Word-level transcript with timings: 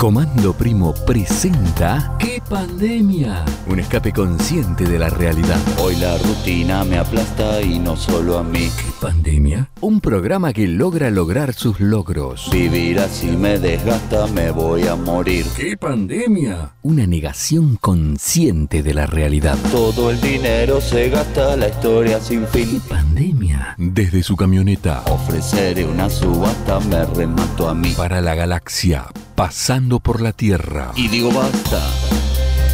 Comando 0.00 0.54
Primo 0.54 0.94
presenta 1.06 2.16
¿Qué 2.18 2.40
pandemia? 2.48 3.44
Un 3.66 3.80
escape 3.80 4.14
consciente 4.14 4.86
de 4.86 4.98
la 4.98 5.10
realidad. 5.10 5.58
Hoy 5.78 5.94
la 5.96 6.16
rutina 6.16 6.84
me 6.84 6.96
aplasta 6.96 7.60
y 7.60 7.78
no 7.78 7.98
solo 7.98 8.38
a 8.38 8.42
mí. 8.42 8.70
¿Qué 8.78 8.90
pandemia? 8.98 9.68
Un 9.82 10.00
programa 10.00 10.54
que 10.54 10.66
logra 10.66 11.10
lograr 11.10 11.52
sus 11.52 11.80
logros. 11.80 12.48
Vivir 12.50 12.98
así 12.98 13.26
me 13.36 13.58
desgasta, 13.58 14.26
me 14.28 14.50
voy 14.52 14.86
a 14.86 14.96
morir. 14.96 15.44
¿Qué 15.54 15.76
pandemia? 15.76 16.70
Una 16.80 17.06
negación 17.06 17.76
consciente 17.76 18.82
de 18.82 18.94
la 18.94 19.04
realidad. 19.04 19.58
Todo 19.70 20.10
el 20.10 20.18
dinero 20.22 20.80
se 20.80 21.10
gasta, 21.10 21.56
la 21.58 21.68
historia 21.68 22.20
sin 22.20 22.46
¿Qué 22.46 22.64
fin. 22.64 22.80
pandemia? 22.88 23.74
Desde 23.76 24.22
su 24.22 24.34
camioneta 24.34 25.02
Ofreceré 25.10 25.84
una 25.84 26.08
subasta, 26.08 26.80
me 26.80 27.04
remato 27.04 27.68
a 27.68 27.74
mí. 27.74 27.92
para 27.98 28.22
la 28.22 28.34
galaxia, 28.34 29.04
pasando 29.40 30.00
por 30.00 30.20
la 30.20 30.32
Tierra. 30.32 30.92
Y 30.96 31.08
digo 31.08 31.32
basta, 31.32 31.80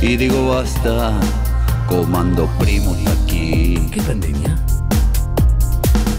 y 0.02 0.16
digo 0.16 0.48
basta. 0.48 1.12
Comando 1.86 2.48
primo 2.58 2.96
aquí. 3.22 3.88
¿Qué 3.92 4.02
pandemia? 4.02 4.58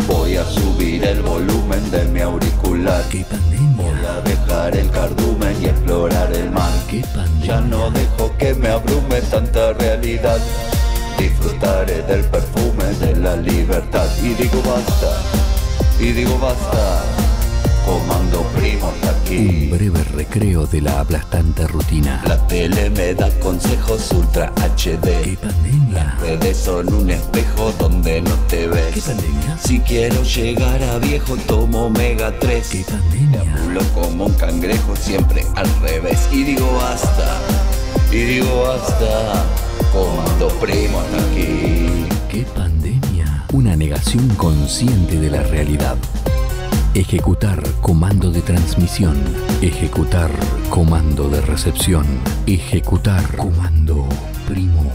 Voy 0.08 0.38
a 0.38 0.46
subir 0.46 1.04
el 1.04 1.22
volumen 1.22 1.92
de 1.92 2.06
mi 2.06 2.22
auricular. 2.22 3.04
¿Qué 3.10 3.26
Voy 3.30 3.38
pandemia? 3.40 4.14
a 4.16 4.22
dejar 4.22 4.78
el 4.78 4.90
cardumen 4.90 5.62
y 5.62 5.66
explorar 5.66 6.32
el 6.34 6.50
mar. 6.52 6.72
¿Qué 6.90 7.02
Ya 7.02 7.14
pandemia? 7.14 7.62
no 7.64 7.92
dejo 7.92 8.32
que 8.38 8.54
me 8.54 8.70
abrume 8.70 9.20
tanta 9.30 9.74
realidad. 9.74 10.40
Disfrutaré 11.20 12.04
del 12.04 12.24
perfume 12.24 12.86
de 13.02 13.18
la 13.18 13.36
libertad. 13.36 14.08
Y 14.24 14.30
digo 14.42 14.64
basta, 14.66 15.12
y 16.00 16.14
digo 16.14 16.40
basta. 16.40 17.27
Comando 17.88 18.42
primo 18.56 18.92
está 18.96 19.12
Un 19.12 19.16
aquí. 19.22 19.68
breve 19.72 20.04
recreo 20.16 20.66
de 20.68 20.82
la 20.82 21.00
aplastante 21.00 21.66
rutina. 21.68 22.22
La 22.28 22.38
tele 22.48 22.90
me 22.90 23.14
da 23.14 23.30
consejos 23.40 24.12
ultra 24.12 24.52
¿Qué 24.76 24.92
HD. 24.98 25.38
pandemia? 25.38 26.18
Redes 26.22 26.58
son 26.58 26.94
un 26.94 27.10
espejo 27.10 27.72
donde 27.80 28.22
no 28.22 28.34
te 28.50 28.58
¿Qué 28.58 28.68
ves. 28.68 29.00
pandemia? 29.06 29.58
Si 29.64 29.80
quiero 29.80 30.22
llegar 30.24 30.84
a 30.84 30.98
viejo, 31.00 31.36
tomo 31.48 31.86
omega 31.86 32.34
3. 32.40 32.68
¿Qué 32.68 32.84
pandemia? 32.84 33.56
Hablo 33.64 33.82
como 33.96 34.26
un 34.26 34.34
cangrejo, 34.34 34.94
siempre 34.96 35.46
al 35.56 35.68
revés. 35.82 36.28
Y 36.32 36.44
digo 36.44 36.68
basta, 36.76 37.40
y 38.12 38.18
digo 38.18 38.64
basta. 38.64 39.46
Comando 39.94 40.50
primo 40.60 41.00
hasta 41.00 41.18
aquí. 41.32 42.06
¿Qué 42.30 42.46
pandemia? 42.54 43.46
Una 43.54 43.76
negación 43.78 44.28
consciente 44.36 45.18
de 45.20 45.30
la 45.32 45.44
realidad. 45.44 45.96
Ejecutar 46.98 47.62
comando 47.82 48.32
de 48.32 48.42
transmisión. 48.42 49.16
Ejecutar 49.62 50.32
comando 50.70 51.30
de 51.30 51.42
recepción. 51.42 52.06
Ejecutar 52.48 53.24
comando 53.38 54.08
primo. 54.48 54.92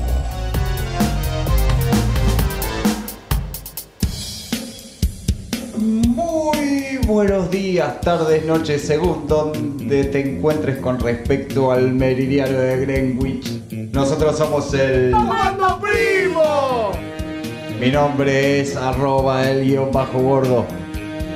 Muy 5.78 6.98
buenos 7.06 7.50
días, 7.52 8.00
tardes, 8.00 8.44
noches, 8.46 8.82
según 8.82 9.28
donde 9.28 10.04
te 10.04 10.20
encuentres 10.20 10.78
con 10.78 10.98
respecto 10.98 11.70
al 11.70 11.92
meridiano 11.92 12.58
de 12.58 12.80
Greenwich. 12.80 13.70
Nosotros 13.92 14.36
somos 14.36 14.74
el... 14.74 15.12
¡Comando 15.12 15.80
primo! 15.80 16.90
Mi 17.80 17.92
nombre 17.92 18.60
es 18.60 18.74
arroba 18.76 19.48
el 19.48 19.64
guion 19.64 19.92
bajo 19.92 20.18
gordo 20.18 20.81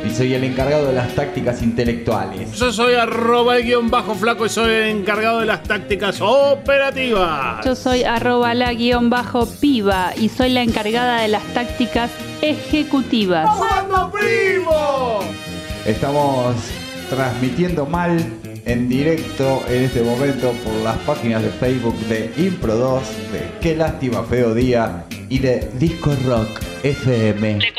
y 0.07 0.15
soy 0.15 0.35
el 0.35 0.45
encargado 0.45 0.87
de 0.87 0.93
las 0.93 1.15
tácticas 1.15 1.63
intelectuales. 1.63 2.53
Yo 2.53 2.73
soy 2.73 2.95
arroba 2.95 3.57
el 3.57 3.65
guion 3.65 3.91
bajo 3.91 4.15
flaco 4.15 4.47
y 4.47 4.49
soy 4.49 4.73
el 4.73 4.99
encargado 4.99 5.41
de 5.41 5.47
las 5.47 5.63
tácticas 5.63 6.21
operativas. 6.21 7.65
Yo 7.65 7.75
soy 7.75 8.05
arroba 8.05 8.55
la 8.55 8.73
guion 8.73 9.11
bajo 9.11 9.47
piba 9.47 10.13
y 10.17 10.29
soy 10.29 10.51
la 10.51 10.63
encargada 10.63 11.21
de 11.23 11.29
las 11.29 11.43
tácticas 11.55 12.11
ejecutivas. 12.41 13.49
¡Comando 13.49 14.13
primo! 14.13 15.21
Estamos 15.85 16.55
transmitiendo 17.11 17.87
mal 17.87 18.19
en 18.65 18.89
directo 18.89 19.63
en 19.69 19.85
este 19.85 20.03
momento 20.03 20.53
por 20.65 20.75
las 20.83 20.97
páginas 20.99 21.43
de 21.43 21.51
Facebook 21.51 21.97
de 22.09 22.33
Impro 22.37 22.77
2, 22.77 23.03
de 23.33 23.51
Qué 23.61 23.77
lástima 23.77 24.23
feo 24.25 24.55
día 24.55 25.05
y 25.29 25.39
de 25.39 25.69
Disco 25.79 26.15
Rock 26.25 26.61
FM. 26.83 27.59
Le 27.59 27.73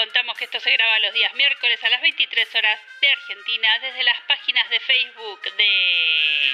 días 1.18 1.34
miércoles 1.34 1.80
a 1.84 1.90
las 1.90 2.00
23 2.02 2.48
horas 2.54 2.80
de 3.02 3.08
Argentina 3.10 3.68
desde 3.82 4.04
las 4.04 4.18
páginas 4.28 4.70
de 4.70 4.80
Facebook 4.80 5.42
de... 5.58 6.54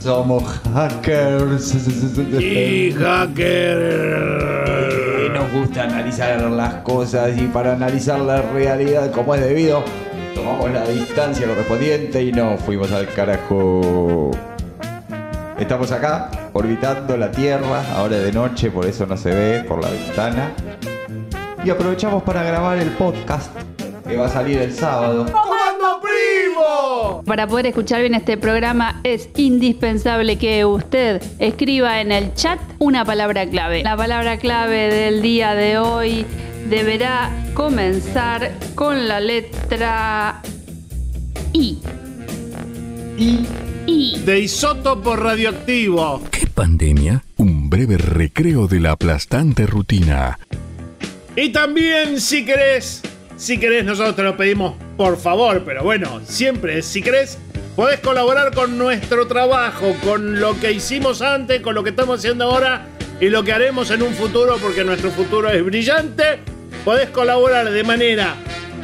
Somos 0.00 0.42
hackers. 0.74 1.72
Y 2.42 2.92
hacker. 2.94 4.18
Y 5.24 5.28
nos 5.28 5.52
gusta 5.52 5.84
analizar 5.84 6.40
las 6.40 6.74
cosas 6.82 7.38
y 7.38 7.46
para 7.46 7.74
analizar 7.74 8.18
la 8.18 8.42
realidad 8.42 9.12
como 9.12 9.36
es 9.36 9.40
debido, 9.40 9.84
tomamos 10.34 10.68
la 10.72 10.84
distancia 10.84 11.46
correspondiente 11.46 12.24
y 12.24 12.32
nos 12.32 12.60
fuimos 12.60 12.90
al 12.90 13.06
carajo. 13.14 14.32
Estamos 15.56 15.92
acá, 15.92 16.43
orbitando 16.54 17.16
la 17.16 17.30
Tierra, 17.30 17.84
ahora 17.94 18.16
de 18.16 18.32
noche, 18.32 18.70
por 18.70 18.86
eso 18.86 19.04
no 19.06 19.16
se 19.16 19.30
ve 19.34 19.64
por 19.64 19.82
la 19.82 19.90
ventana. 19.90 20.52
Y 21.62 21.70
aprovechamos 21.70 22.22
para 22.22 22.42
grabar 22.42 22.78
el 22.78 22.90
podcast 22.90 23.50
que 24.06 24.16
va 24.16 24.26
a 24.26 24.28
salir 24.28 24.58
el 24.58 24.72
sábado. 24.72 25.26
¡Comando 25.26 26.00
primo! 26.00 27.22
Para 27.26 27.46
poder 27.46 27.66
escuchar 27.66 28.00
bien 28.00 28.14
este 28.14 28.36
programa 28.36 29.00
es 29.02 29.28
indispensable 29.36 30.36
que 30.36 30.64
usted 30.64 31.22
escriba 31.38 32.00
en 32.00 32.12
el 32.12 32.34
chat 32.34 32.60
una 32.78 33.04
palabra 33.04 33.46
clave. 33.46 33.82
La 33.82 33.96
palabra 33.96 34.36
clave 34.38 34.92
del 34.92 35.22
día 35.22 35.54
de 35.54 35.78
hoy 35.78 36.26
deberá 36.68 37.30
comenzar 37.54 38.52
con 38.74 39.08
la 39.08 39.20
letra 39.20 40.42
I. 41.52 41.78
Y. 43.86 44.18
De 44.20 44.40
isótopo 44.40 45.16
radioactivo. 45.16 46.22
¿Qué 46.30 46.46
pandemia? 46.46 47.24
Un 47.36 47.68
breve 47.68 47.98
recreo 47.98 48.66
de 48.66 48.80
la 48.80 48.92
aplastante 48.92 49.66
rutina. 49.66 50.38
Y 51.36 51.50
también, 51.50 52.20
si 52.20 52.44
querés, 52.44 53.02
si 53.36 53.58
querés, 53.58 53.84
nosotros 53.84 54.14
te 54.14 54.22
lo 54.22 54.36
pedimos 54.36 54.74
por 54.96 55.18
favor, 55.18 55.62
pero 55.64 55.82
bueno, 55.82 56.20
siempre, 56.24 56.80
si 56.82 57.02
querés, 57.02 57.38
podés 57.74 58.00
colaborar 58.00 58.54
con 58.54 58.78
nuestro 58.78 59.26
trabajo, 59.26 59.96
con 60.04 60.40
lo 60.40 60.58
que 60.60 60.72
hicimos 60.72 61.20
antes, 61.22 61.60
con 61.60 61.74
lo 61.74 61.82
que 61.82 61.90
estamos 61.90 62.20
haciendo 62.20 62.44
ahora 62.44 62.86
y 63.20 63.28
lo 63.28 63.42
que 63.42 63.52
haremos 63.52 63.90
en 63.90 64.02
un 64.02 64.14
futuro, 64.14 64.56
porque 64.62 64.84
nuestro 64.84 65.10
futuro 65.10 65.50
es 65.50 65.64
brillante. 65.64 66.38
Podés 66.84 67.10
colaborar 67.10 67.70
de 67.70 67.82
manera, 67.82 68.36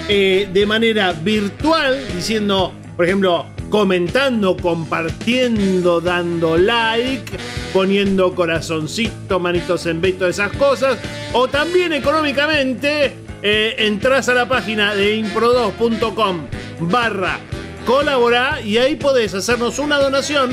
eh, 0.09 0.49
de 0.53 0.67
manera 0.67 1.13
virtual, 1.13 1.99
diciendo, 2.15 2.73
por 2.97 3.05
ejemplo, 3.05 3.47
comentando, 3.71 4.57
compartiendo, 4.57 6.01
dando 6.01 6.59
like, 6.59 7.39
poniendo 7.73 8.35
corazoncito, 8.35 9.39
manitos 9.39 9.87
en 9.87 10.01
todas 10.19 10.35
esas 10.39 10.53
cosas. 10.57 10.99
O 11.33 11.49
también 11.49 11.93
económicamente, 11.93 13.15
eh, 13.43 13.77
entras 13.79 14.29
a 14.29 14.35
la 14.35 14.49
página 14.49 14.95
de 14.95 15.19
impro2.com 15.19 16.47
barra 16.81 17.39
colaborar 17.87 18.65
y 18.65 18.79
ahí 18.79 18.97
podés 18.97 19.35
hacernos 19.35 19.79
una 19.79 19.99
donación 19.99 20.51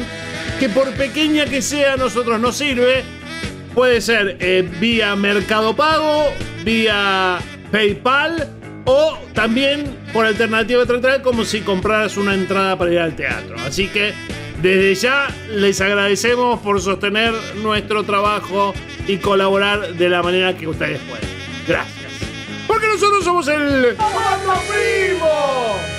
que 0.60 0.70
por 0.70 0.92
pequeña 0.94 1.46
que 1.46 1.62
sea 1.62 1.94
a 1.94 1.98
nosotros 1.98 2.40
nos 2.40 2.56
sirve. 2.56 3.04
Puede 3.76 4.02
ser 4.02 4.38
eh, 4.40 4.68
vía 4.80 5.16
Mercado 5.16 5.76
Pago, 5.76 6.32
vía 6.64 7.40
PayPal 7.72 8.57
o 8.88 9.18
también 9.34 9.96
por 10.14 10.26
alternativa 10.26 10.86
teatral 10.86 11.22
como 11.22 11.44
si 11.44 11.60
compraras 11.62 12.16
una 12.16 12.34
entrada 12.34 12.78
para 12.78 12.92
ir 12.92 13.00
al 13.00 13.16
teatro. 13.16 13.58
Así 13.60 13.90
que 13.90 14.14
desde 14.62 14.96
ya 14.96 15.28
les 15.52 15.80
agradecemos 15.82 16.60
por 16.62 16.82
sostener 16.82 17.34
nuestro 17.58 18.04
trabajo 18.04 18.74
y 19.06 19.18
colaborar 19.18 19.94
de 19.94 20.10
la 20.10 20.24
manera 20.24 20.56
que 20.58 20.68
ustedes 20.68 21.00
pueden. 21.02 21.28
Gracias. 21.68 22.12
Porque 22.66 22.88
nosotros 22.88 23.24
somos 23.24 23.48
el... 23.50 23.96
¡Comando 23.98 24.54
Primo! 24.70 25.97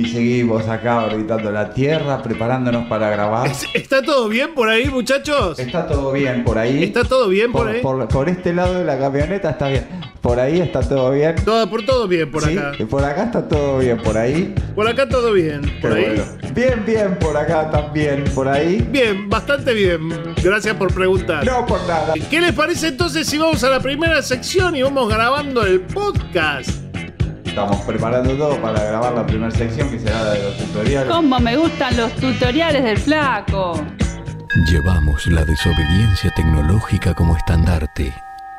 Y 0.00 0.08
seguimos 0.08 0.66
acá 0.68 1.04
orbitando 1.04 1.50
la 1.50 1.72
Tierra, 1.72 2.22
preparándonos 2.22 2.86
para 2.88 3.10
grabar. 3.10 3.46
Es- 3.48 3.66
¿Está 3.74 4.02
todo 4.02 4.28
bien 4.28 4.54
por 4.54 4.68
ahí, 4.68 4.86
muchachos? 4.88 5.58
Está 5.58 5.86
todo 5.86 6.12
bien 6.12 6.42
por 6.44 6.58
ahí. 6.58 6.82
¿Está 6.84 7.04
todo 7.04 7.28
bien 7.28 7.52
por 7.52 7.68
ahí? 7.68 7.80
Por, 7.80 8.08
por 8.08 8.28
este 8.28 8.52
lado 8.54 8.74
de 8.78 8.84
la 8.84 8.98
camioneta 8.98 9.50
está 9.50 9.68
bien. 9.68 9.86
Por 10.20 10.38
ahí 10.38 10.60
está 10.60 10.80
todo 10.80 11.10
bien. 11.12 11.34
Todo, 11.44 11.68
por 11.70 11.84
todo 11.84 12.06
bien 12.06 12.30
por 12.30 12.42
Sí, 12.44 12.56
acá. 12.56 12.72
y 12.78 12.84
por 12.84 13.04
acá 13.04 13.24
está 13.24 13.48
todo 13.48 13.78
bien. 13.78 13.98
Por 13.98 14.16
ahí. 14.18 14.54
Por 14.74 14.86
acá 14.86 15.08
todo 15.08 15.32
bien. 15.32 15.62
Por 15.80 15.92
Qué 15.94 15.98
ahí. 15.98 16.04
bueno. 16.16 16.24
Bien, 16.54 16.84
bien. 16.86 17.16
Por 17.18 17.36
acá 17.36 17.70
también. 17.70 18.24
Por 18.34 18.46
ahí. 18.48 18.86
Bien, 18.90 19.28
bastante 19.30 19.72
bien. 19.72 20.00
Gracias 20.42 20.76
por 20.76 20.92
preguntar. 20.92 21.44
No 21.44 21.64
por 21.66 21.80
nada. 21.88 22.12
¿Qué 22.30 22.40
les 22.40 22.52
parece 22.52 22.88
entonces 22.88 23.26
si 23.26 23.38
vamos 23.38 23.62
a 23.64 23.70
la 23.70 23.80
primera 23.80 24.20
sección 24.20 24.76
y 24.76 24.82
vamos 24.82 25.08
grabando 25.08 25.64
el 25.64 25.80
podcast? 25.80 26.68
Estamos 27.60 27.84
preparando 27.84 28.34
todo 28.38 28.56
para 28.62 28.82
grabar 28.82 29.12
la 29.12 29.26
primera 29.26 29.50
sección 29.50 29.90
que 29.90 29.98
será 29.98 30.24
la 30.24 30.30
de 30.30 30.44
los 30.44 30.56
tutoriales. 30.56 31.12
¿Cómo 31.12 31.38
me 31.40 31.58
gustan 31.58 31.94
los 31.94 32.10
tutoriales 32.14 32.82
del 32.82 32.96
flaco? 32.96 33.84
Llevamos 34.66 35.26
la 35.26 35.44
desobediencia 35.44 36.32
tecnológica 36.34 37.12
como 37.12 37.36
estandarte. 37.36 38.14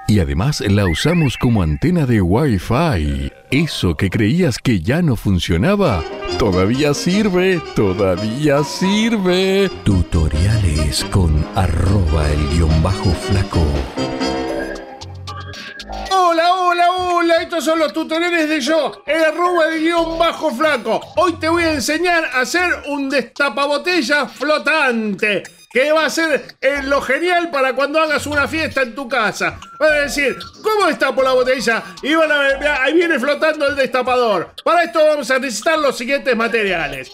Y 0.07 0.19
además 0.19 0.61
la 0.61 0.85
usamos 0.85 1.35
como 1.37 1.63
antena 1.63 2.05
de 2.05 2.21
Wi-Fi. 2.21 3.33
Eso 3.49 3.97
que 3.97 4.11
creías 4.11 4.59
que 4.59 4.81
ya 4.81 5.01
no 5.01 5.15
funcionaba, 5.15 6.03
todavía 6.37 6.93
sirve, 6.93 7.59
todavía 7.75 8.63
sirve. 8.63 9.71
Tutoriales 9.83 11.03
con 11.05 11.43
arroba 11.55 12.29
el 12.29 12.49
guion 12.49 12.83
bajo 12.83 13.09
flaco. 13.09 13.65
Estos 17.51 17.65
son 17.65 17.79
los 17.79 17.91
tutoriales 17.91 18.47
de 18.47 18.61
yo, 18.61 19.03
el 19.05 19.25
arroba 19.25 19.65
de 19.65 19.79
guion 19.79 20.17
bajo 20.17 20.51
flaco. 20.51 21.01
Hoy 21.17 21.33
te 21.33 21.49
voy 21.49 21.63
a 21.65 21.73
enseñar 21.73 22.23
a 22.23 22.39
hacer 22.39 22.83
un 22.87 23.09
destapabotella 23.09 24.25
flotante. 24.25 25.43
Que 25.69 25.91
va 25.91 26.05
a 26.05 26.09
ser 26.09 26.55
eh, 26.61 26.81
lo 26.83 27.01
genial 27.01 27.51
para 27.51 27.73
cuando 27.73 27.99
hagas 27.99 28.25
una 28.25 28.47
fiesta 28.47 28.83
en 28.83 28.95
tu 28.95 29.09
casa. 29.09 29.59
Vas 29.77 29.91
a 29.91 29.95
decir, 29.95 30.37
¿cómo 30.63 30.87
destapo 30.87 31.23
la 31.23 31.33
botella? 31.33 31.83
Y 32.01 32.15
van 32.15 32.31
a 32.31 32.37
ver, 32.39 32.67
ahí 32.67 32.93
viene 32.93 33.19
flotando 33.19 33.67
el 33.67 33.75
destapador. 33.75 34.53
Para 34.63 34.83
esto 34.83 34.99
vamos 35.05 35.29
a 35.29 35.39
necesitar 35.39 35.77
los 35.77 35.97
siguientes 35.97 36.33
materiales. 36.33 37.11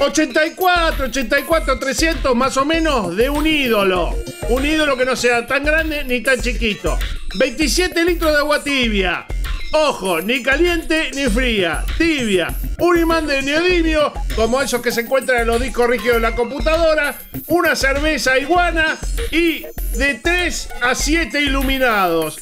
84, 0.00 1.06
84, 1.06 1.78
300 1.78 2.34
más 2.34 2.56
o 2.56 2.64
menos 2.64 3.14
de 3.16 3.28
un 3.28 3.46
ídolo. 3.46 4.16
Un 4.48 4.64
ídolo 4.64 4.96
que 4.96 5.04
no 5.04 5.14
sea 5.14 5.46
tan 5.46 5.62
grande 5.62 6.04
ni 6.04 6.22
tan 6.22 6.40
chiquito. 6.40 6.98
27 7.34 8.02
litros 8.04 8.32
de 8.32 8.38
agua 8.38 8.64
tibia. 8.64 9.26
Ojo, 9.72 10.22
ni 10.22 10.42
caliente 10.42 11.10
ni 11.14 11.26
fría, 11.26 11.84
tibia. 11.98 12.48
Un 12.78 12.98
imán 12.98 13.26
de 13.26 13.42
neodimio, 13.42 14.12
como 14.34 14.62
esos 14.62 14.80
que 14.80 14.90
se 14.90 15.02
encuentran 15.02 15.42
en 15.42 15.48
los 15.48 15.60
discos 15.60 15.86
rígidos 15.88 16.16
de 16.16 16.22
la 16.22 16.34
computadora. 16.34 17.18
Una 17.48 17.76
cerveza 17.76 18.38
iguana 18.38 18.96
y 19.30 19.66
de 19.96 20.14
3 20.14 20.68
a 20.80 20.94
7 20.94 21.42
iluminados. 21.42 22.38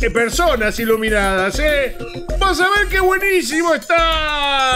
¡Qué 0.00 0.10
personas 0.10 0.76
iluminadas, 0.80 1.60
eh! 1.60 1.96
¡Vas 2.40 2.60
a 2.60 2.68
ver 2.68 2.88
qué 2.88 2.98
buenísimo 2.98 3.72
está! 3.74 4.72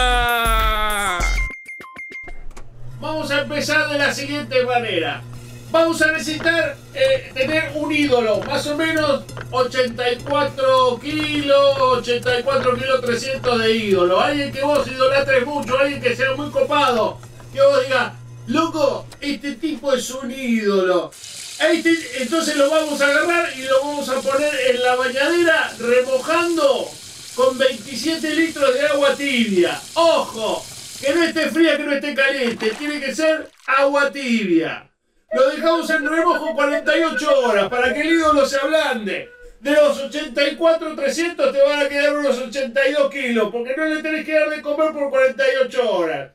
Vamos 2.99 3.29
a 3.31 3.41
empezar 3.41 3.89
de 3.89 3.97
la 3.99 4.13
siguiente 4.13 4.63
manera. 4.63 5.21
Vamos 5.69 6.01
a 6.01 6.11
necesitar 6.11 6.77
eh, 6.93 7.29
tener 7.33 7.71
un 7.75 7.91
ídolo, 7.91 8.39
más 8.41 8.65
o 8.67 8.75
menos 8.75 9.23
84 9.51 10.99
kilos, 10.99 11.77
84 11.79 12.75
kilos 12.77 13.01
300 13.01 13.59
de 13.59 13.75
ídolo. 13.75 14.19
Alguien 14.19 14.51
que 14.51 14.61
vos 14.61 14.87
idolatres 14.87 15.45
mucho, 15.45 15.77
alguien 15.77 16.01
que 16.01 16.15
sea 16.15 16.33
muy 16.35 16.49
copado. 16.51 17.19
Que 17.53 17.61
vos 17.61 17.83
digas, 17.85 18.13
loco, 18.47 19.05
este 19.19 19.53
tipo 19.53 19.93
es 19.93 20.09
un 20.11 20.31
ídolo. 20.31 21.11
Este- 21.59 22.21
entonces 22.23 22.55
lo 22.55 22.69
vamos 22.69 22.99
a 23.01 23.05
agarrar 23.07 23.49
y 23.57 23.63
lo 23.63 23.79
vamos 23.81 24.09
a 24.09 24.15
poner 24.21 24.53
en 24.69 24.81
la 24.81 24.95
bañadera 24.95 25.73
remojando 25.79 26.89
con 27.35 27.57
27 27.57 28.33
litros 28.35 28.73
de 28.73 28.87
agua 28.87 29.13
tibia. 29.15 29.79
¡Ojo! 29.95 30.65
Que 31.01 31.13
no 31.13 31.23
esté 31.23 31.49
fría, 31.49 31.77
que 31.77 31.83
no 31.83 31.91
esté 31.93 32.13
caliente. 32.15 32.71
Tiene 32.77 32.99
que 32.99 33.13
ser 33.13 33.49
agua 33.65 34.11
tibia. 34.11 34.89
Lo 35.33 35.49
dejamos 35.49 35.89
en 35.89 36.07
remojo 36.07 36.55
48 36.55 37.39
horas 37.39 37.69
para 37.69 37.93
que 37.93 38.01
el 38.01 38.13
ídolo 38.13 38.45
se 38.45 38.57
ablande. 38.57 39.29
De 39.59 39.71
los 39.71 39.99
84 39.99 40.95
300 40.95 41.51
te 41.51 41.61
van 41.63 41.79
a 41.85 41.89
quedar 41.89 42.15
unos 42.17 42.37
82 42.39 43.11
kilos 43.11 43.49
porque 43.51 43.75
no 43.75 43.85
le 43.85 44.01
tenés 44.03 44.25
que 44.25 44.33
dar 44.39 44.49
de 44.49 44.61
comer 44.61 44.91
por 44.93 45.09
48 45.09 45.91
horas. 45.91 46.31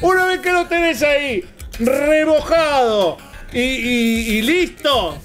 Una 0.00 0.26
vez 0.26 0.40
que 0.40 0.52
lo 0.52 0.66
tenés 0.66 1.02
ahí, 1.02 1.44
remojado 1.78 3.16
y, 3.52 3.60
y- 3.60 4.38
y 4.38 4.42
listo, 4.42 5.18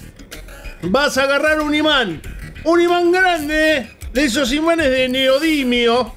vas 0.82 1.18
a 1.18 1.24
agarrar 1.24 1.60
un 1.60 1.74
imán. 1.74 2.22
Un 2.64 2.80
imán 2.80 3.10
grande, 3.12 3.90
de 4.12 4.24
esos 4.24 4.52
imanes 4.52 4.90
de 4.90 5.08
neodimio. 5.08 6.14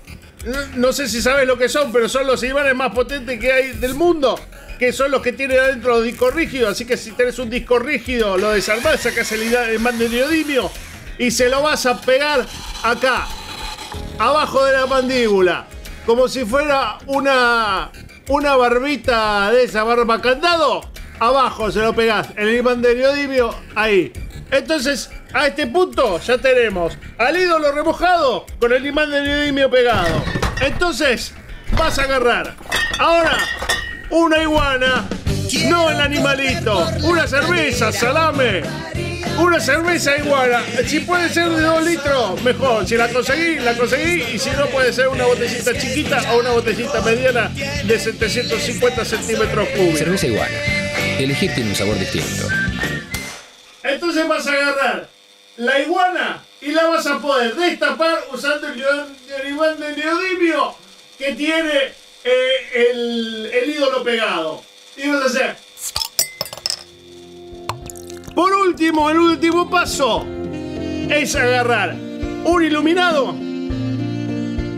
No, 0.76 0.92
sé 0.92 1.08
si 1.08 1.22
sabes 1.22 1.48
lo 1.48 1.58
que 1.58 1.70
son, 1.70 1.92
pero 1.92 2.10
son 2.10 2.28
los 2.28 2.44
imanes 2.44 2.76
más 2.76 2.94
potentes 2.94 3.40
que 3.40 3.52
hay 3.52 3.72
del 3.74 3.96
mundo. 3.96 4.40
Que 4.78 4.92
son 4.92 5.12
los 5.12 5.22
que 5.22 5.32
tienen 5.32 5.60
adentro 5.60 5.96
los 5.96 6.04
discos 6.04 6.34
rígidos. 6.34 6.72
Así 6.72 6.86
que 6.86 6.98
si 6.98 7.12
tenés 7.12 7.40
un 7.40 7.50
disco 7.50 7.80
rígido, 7.80 8.38
lo 8.38 8.52
desarmás, 8.52 9.02
sacás 9.02 9.32
el 9.32 9.42
el 9.42 9.76
imán 9.76 9.98
de 9.98 10.10
neodimio 10.10 10.70
y 11.18 11.32
se 11.32 11.50
lo 11.50 11.62
vas 11.62 11.86
a 11.86 12.00
pegar 12.02 12.46
acá, 12.84 13.28
abajo 14.18 14.66
de 14.66 14.74
la 14.74 14.86
mandíbula. 14.86 15.68
Como 16.06 16.28
si 16.28 16.44
fuera 16.46 16.98
una, 17.06 17.92
una 18.28 18.56
barbita 18.56 19.52
de 19.52 19.64
esa 19.64 19.84
barba 19.84 20.22
candado. 20.22 20.90
Abajo 21.20 21.72
se 21.72 21.80
lo 21.80 21.94
pegás, 21.94 22.30
el 22.36 22.54
imán 22.54 22.82
de 22.82 22.96
neodimio, 22.96 23.56
ahí. 23.76 24.12
Entonces, 24.54 25.10
a 25.34 25.48
este 25.48 25.66
punto 25.66 26.20
ya 26.22 26.38
tenemos 26.38 26.94
al 27.18 27.36
ídolo 27.36 27.72
remojado 27.72 28.46
con 28.60 28.72
el 28.72 28.86
imán 28.86 29.10
de 29.10 29.22
neodimio 29.22 29.70
pegado. 29.70 30.24
Entonces, 30.62 31.34
vas 31.76 31.98
a 31.98 32.04
agarrar 32.04 32.54
ahora 33.00 33.36
una 34.12 34.44
iguana, 34.44 35.10
no 35.70 35.90
el 35.90 36.00
animalito, 36.00 36.88
una 37.02 37.28
cerveza, 37.28 37.92
salame. 37.92 38.62
Una 39.40 39.60
cerveza 39.60 40.16
iguana. 40.16 40.62
Si 40.86 41.00
puede 41.00 41.28
ser 41.28 41.50
de 41.50 41.62
2 41.62 41.84
litros, 41.86 42.42
mejor. 42.44 42.88
Si 42.88 42.96
la 42.96 43.08
conseguí, 43.08 43.56
la 43.56 43.74
conseguí. 43.74 44.22
Y 44.36 44.38
si 44.38 44.52
no, 44.52 44.68
puede 44.68 44.94
ser 44.94 45.08
una 45.08 45.26
botellita 45.26 45.76
chiquita 45.76 46.22
o 46.32 46.40
una 46.40 46.52
botellita 46.52 47.02
mediana 47.02 47.50
de 47.84 48.00
750 48.00 49.04
centímetros 49.04 49.68
cúbicos. 49.70 49.98
Cerveza 49.98 50.28
iguana. 50.28 50.56
Elegir 51.18 51.52
tiene 51.56 51.72
un 51.72 51.76
sabor 51.76 51.98
distinto. 51.98 52.48
Entonces 53.84 54.28
vas 54.28 54.48
a 54.48 54.52
agarrar 54.52 55.10
la 55.58 55.80
iguana 55.80 56.44
y 56.62 56.72
la 56.72 56.88
vas 56.88 57.06
a 57.06 57.20
poder 57.20 57.56
destapar 57.56 58.20
usando 58.32 58.68
el, 58.68 59.48
imán 59.50 59.80
de 59.80 59.96
neodimio 59.96 60.76
que 61.18 61.34
tiene 61.34 61.92
eh, 62.24 62.90
el, 62.92 63.52
el 63.54 63.70
ídolo 63.70 64.04
pegado. 64.04 64.64
Y 64.96 65.10
vas 65.10 65.24
a 65.24 65.26
hacer. 65.26 65.56
Por 68.34 68.54
último, 68.54 69.10
el 69.10 69.20
último 69.20 69.70
paso 69.70 70.26
es 71.10 71.36
agarrar 71.36 71.94
un 72.46 72.64
iluminado. 72.64 73.36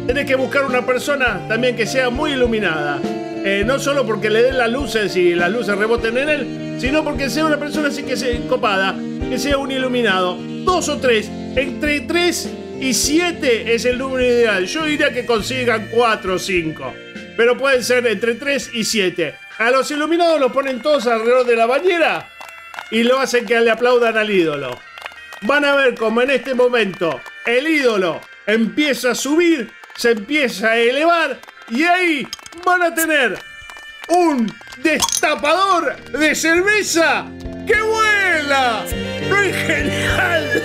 Tenés 0.08 0.26
que 0.26 0.36
buscar 0.36 0.66
una 0.66 0.86
persona 0.86 1.48
también 1.48 1.76
que 1.76 1.86
sea 1.86 2.10
muy 2.10 2.32
iluminada. 2.34 3.00
Eh, 3.48 3.64
no 3.64 3.78
solo 3.78 4.08
porque 4.08 4.32
le 4.32 4.42
den 4.42 4.58
las 4.58 4.72
luces 4.72 5.16
y 5.16 5.36
las 5.36 5.52
luces 5.52 5.78
reboten 5.78 6.18
en 6.18 6.30
él, 6.30 6.78
sino 6.82 7.04
porque 7.04 7.30
sea 7.30 7.46
una 7.46 7.60
persona 7.60 7.90
así 7.90 8.02
que 8.02 8.18
sea 8.18 8.36
copada, 8.50 8.96
que 9.30 9.38
sea 9.38 9.60
un 9.60 9.70
iluminado. 9.70 10.36
Dos 10.64 10.90
o 10.90 10.98
tres, 10.98 11.30
entre 11.56 12.00
tres 12.02 12.50
y 12.82 12.96
siete 12.96 13.76
es 13.76 13.86
el 13.86 14.00
número 14.00 14.26
ideal. 14.26 14.66
Yo 14.66 14.86
diría 14.86 15.14
que 15.14 15.28
consigan 15.28 15.90
cuatro 15.92 16.34
o 16.34 16.40
cinco, 16.40 16.92
pero 17.38 17.56
pueden 17.56 17.84
ser 17.84 18.08
entre 18.08 18.34
tres 18.34 18.72
y 18.74 18.84
siete. 18.84 19.36
A 19.60 19.70
los 19.70 19.92
iluminados 19.92 20.40
los 20.40 20.52
ponen 20.52 20.82
todos 20.82 21.06
alrededor 21.06 21.46
de 21.46 21.56
la 21.56 21.68
bañera 21.68 22.28
y 22.90 23.04
lo 23.04 23.20
hacen 23.20 23.46
que 23.46 23.62
le 23.62 23.70
aplaudan 23.70 24.18
al 24.18 24.32
ídolo. 24.32 24.80
Van 25.42 25.66
a 25.66 25.76
ver 25.76 25.94
como 25.94 26.24
en 26.24 26.32
este 26.32 26.56
momento 26.56 27.22
el 27.46 27.68
ídolo 27.68 28.22
empieza 28.48 29.12
a 29.12 29.16
subir, 29.16 29.70
se 29.96 30.14
empieza 30.14 30.72
a 30.72 30.78
elevar 30.80 31.38
y 31.70 31.84
ahí 31.84 32.28
van 32.66 32.84
a 32.84 32.94
tener 32.94 33.40
un 34.10 34.52
destapador 34.78 35.96
de 36.12 36.36
cerveza 36.36 37.26
que 37.66 37.82
vuela. 37.82 38.84
¡No 39.30 39.38
es 39.42 39.56
genial! 39.56 40.64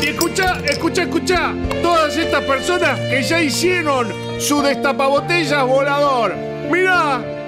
Y 0.00 0.06
escucha, 0.08 0.60
escucha, 0.66 1.02
escucha. 1.02 1.54
Todas 1.82 2.16
estas 2.16 2.44
personas 2.44 2.98
que 3.00 3.22
ya 3.22 3.40
hicieron 3.40 4.12
su 4.40 4.62
destapabotellas 4.62 5.64
volador. 5.64 6.34
¡Qué 6.70 7.43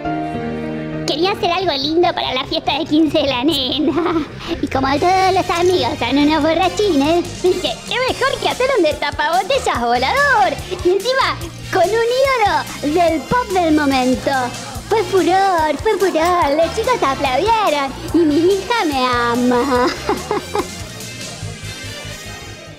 quería 1.07 1.33
hacer 1.33 1.51
algo 1.51 1.73
lindo 1.73 2.09
para 2.13 2.35
la 2.35 2.45
fiesta 2.45 2.79
de 2.79 2.85
15 2.85 3.19
de 3.19 3.27
la 3.27 3.45
nena. 3.45 4.27
Y 4.63 4.67
como 4.67 4.89
todos 4.99 5.33
los 5.35 5.51
amigos 5.51 5.99
son 5.99 6.19
unos 6.19 6.43
borrachines, 6.43 7.43
dije, 7.43 7.73
qué 7.89 7.95
mejor 8.09 8.39
que 8.41 8.49
hacer 8.49 8.69
un 8.77 8.83
destapabotellas 8.83 9.81
volador. 9.81 10.53
Y 10.71 10.91
encima, 10.91 11.37
con 11.73 11.85
un 11.85 12.09
ídolo 12.23 13.01
del 13.01 13.21
pop 13.23 13.47
del 13.53 13.75
momento. 13.75 14.31
Fue 14.89 15.03
furor, 15.05 15.77
fue 15.83 15.99
furor, 15.99 16.57
los 16.57 16.75
chicos 16.77 17.03
aplaudieron 17.03 17.93
y 18.15 18.19
mi 18.19 18.37
hija 18.37 18.85
me 18.87 19.05
ama. 19.05 19.89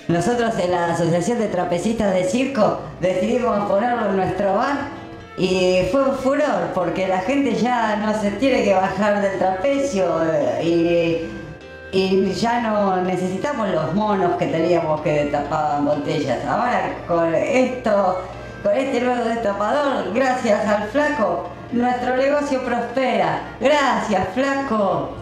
Nosotros 0.08 0.54
en 0.58 0.70
la 0.70 0.94
Asociación 0.94 1.38
de 1.38 1.48
Trapecistas 1.48 2.14
de 2.14 2.24
Circo 2.24 2.80
decidimos 2.98 3.68
ponerlo 3.68 4.06
en 4.08 4.16
nuestro 4.16 4.54
bar 4.54 4.97
y 5.38 5.86
fue 5.92 6.02
un 6.02 6.16
furor 6.16 6.72
porque 6.74 7.06
la 7.06 7.20
gente 7.20 7.54
ya 7.54 7.96
no 7.96 8.20
se 8.20 8.32
tiene 8.32 8.64
que 8.64 8.74
bajar 8.74 9.22
del 9.22 9.38
trapecio 9.38 10.20
eh, 10.24 11.28
y, 11.92 12.32
ya 12.32 12.60
no 12.60 13.00
necesitamos 13.02 13.68
los 13.70 13.94
monos 13.94 14.36
que 14.36 14.46
teníamos 14.46 15.00
que 15.00 15.24
tapaban 15.32 15.86
botellas. 15.86 16.44
Ahora 16.44 16.96
con 17.06 17.34
esto, 17.34 18.22
con 18.62 18.76
este 18.76 19.00
nuevo 19.00 19.24
destapador, 19.24 20.12
gracias 20.12 20.66
al 20.66 20.88
flaco, 20.88 21.48
nuestro 21.72 22.16
negocio 22.16 22.62
prospera. 22.62 23.42
Gracias, 23.60 24.28
flaco. 24.34 25.14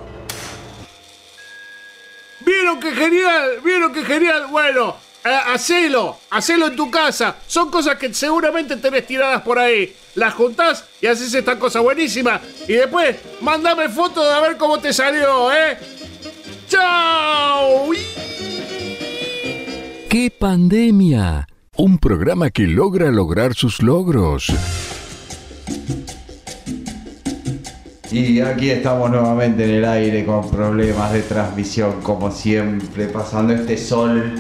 ¿Vieron 2.40 2.80
qué 2.80 2.90
genial? 2.92 3.60
¿Vieron 3.64 3.92
qué 3.92 4.04
genial? 4.04 4.46
Bueno, 4.50 4.96
hacelo, 5.34 6.18
hacelo 6.30 6.68
en 6.68 6.76
tu 6.76 6.90
casa. 6.90 7.36
Son 7.46 7.70
cosas 7.70 7.96
que 7.96 8.12
seguramente 8.12 8.76
tenés 8.76 9.06
tiradas 9.06 9.42
por 9.42 9.58
ahí. 9.58 9.94
Las 10.14 10.34
juntás 10.34 10.84
y 11.00 11.06
haces 11.06 11.32
esta 11.34 11.58
cosa 11.58 11.80
buenísima. 11.80 12.40
Y 12.66 12.74
después, 12.74 13.16
mandame 13.40 13.88
fotos 13.88 14.26
de 14.26 14.32
a 14.32 14.40
ver 14.40 14.56
cómo 14.56 14.78
te 14.78 14.92
salió, 14.92 15.52
¿eh? 15.52 15.76
¡Chao! 16.68 17.90
¡Qué 20.08 20.30
pandemia! 20.30 21.46
Un 21.76 21.98
programa 21.98 22.50
que 22.50 22.66
logra 22.66 23.10
lograr 23.10 23.54
sus 23.54 23.82
logros. 23.82 24.50
Y 28.10 28.40
aquí 28.40 28.70
estamos 28.70 29.10
nuevamente 29.10 29.64
en 29.64 29.70
el 29.70 29.84
aire 29.84 30.24
con 30.24 30.48
problemas 30.48 31.12
de 31.12 31.20
transmisión, 31.22 32.00
como 32.02 32.30
siempre, 32.30 33.08
pasando 33.08 33.52
este 33.52 33.76
sol. 33.76 34.32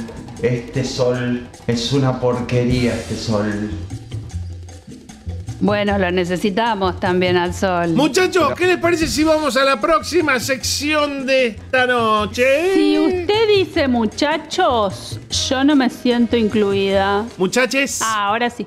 Este 0.42 0.84
sol 0.84 1.48
es 1.66 1.92
una 1.92 2.20
porquería, 2.20 2.94
este 2.94 3.16
sol. 3.16 3.70
Bueno, 5.60 5.98
lo 5.98 6.10
necesitamos 6.10 7.00
también 7.00 7.36
al 7.36 7.54
sol. 7.54 7.88
Muchachos, 7.94 8.52
¿qué 8.54 8.66
les 8.66 8.76
parece 8.76 9.06
si 9.06 9.24
vamos 9.24 9.56
a 9.56 9.64
la 9.64 9.80
próxima 9.80 10.38
sección 10.38 11.24
de 11.24 11.46
esta 11.48 11.86
noche? 11.86 12.74
Si 12.74 12.98
usted 12.98 13.48
dice 13.56 13.88
muchachos, 13.88 15.18
yo 15.48 15.64
no 15.64 15.74
me 15.74 15.88
siento 15.88 16.36
incluida. 16.36 17.24
Muchaches. 17.38 18.00
Ah, 18.02 18.26
ahora 18.28 18.50
sí. 18.50 18.66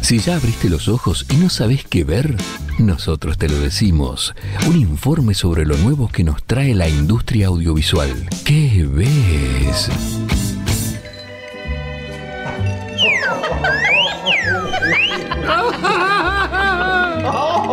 Si 0.00 0.18
ya 0.20 0.36
abriste 0.36 0.70
los 0.70 0.88
ojos 0.88 1.26
y 1.28 1.34
no 1.34 1.50
sabes 1.50 1.84
qué 1.84 2.04
ver, 2.04 2.36
nosotros 2.78 3.38
te 3.38 3.48
lo 3.48 3.58
decimos. 3.58 4.34
Un 4.66 4.76
informe 4.76 5.34
sobre 5.34 5.64
lo 5.66 5.76
nuevo 5.76 6.08
que 6.08 6.24
nos 6.24 6.42
trae 6.44 6.74
la 6.74 6.88
industria 6.88 7.48
audiovisual. 7.48 8.28
¿Qué 8.44 8.86
ves? 8.88 9.90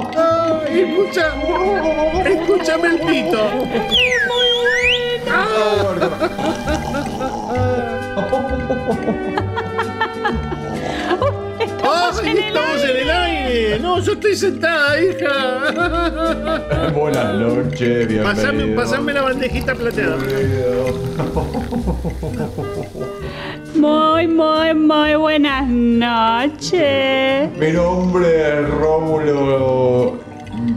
Ay, 0.08 0.80
escucha, 0.82 1.34
escúchame 2.26 2.88
el 2.88 3.00
pito. 3.00 3.42
Estamos 7.16 7.85
No, 13.82 14.00
yo 14.00 14.14
estoy 14.14 14.36
sentada, 14.36 15.02
hija. 15.02 16.92
Buenas 16.96 17.36
noches, 17.36 18.08
bienvenido. 18.08 18.24
Pasame, 18.24 18.68
pasame 18.76 19.14
la 19.14 19.22
bandejita 19.22 19.76
plateada. 19.76 20.18
Muy, 23.76 24.28
muy, 24.28 24.74
muy 24.74 25.16
buenas 25.16 25.68
noches. 25.68 27.50
Mi 27.60 27.72
nombre 27.72 28.62
es 28.62 28.70
Rómulo 28.70 30.20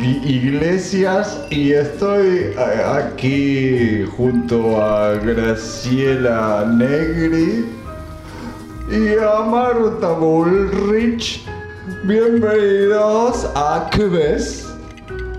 Iglesias 0.00 1.46
y 1.50 1.72
estoy 1.72 2.26
eh, 2.26 2.82
aquí 2.84 4.04
junto 4.16 4.82
a 4.82 5.14
Graciela 5.14 6.66
Negri 6.76 7.66
y 8.90 9.18
a 9.18 9.40
Marta 9.44 10.12
Bullrich. 10.12 11.46
Bienvenidos 12.04 13.50
a 13.56 13.90
¿Qué 13.90 14.04
ves? 14.04 14.72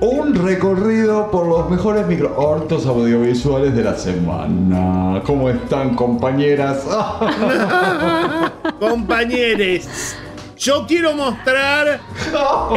Un 0.01 0.35
recorrido 0.35 1.31
por 1.31 1.47
los 1.47 1.69
mejores 1.69 2.05
microhortos 2.05 2.85
audiovisuales 2.85 3.73
de 3.73 3.83
la 3.83 3.95
semana. 3.95 5.21
¿Cómo 5.25 5.49
están, 5.49 5.95
compañeras? 5.95 6.85
Compañeros, 8.79 10.15
yo 10.57 10.85
quiero 10.85 11.13
mostrar 11.13 12.01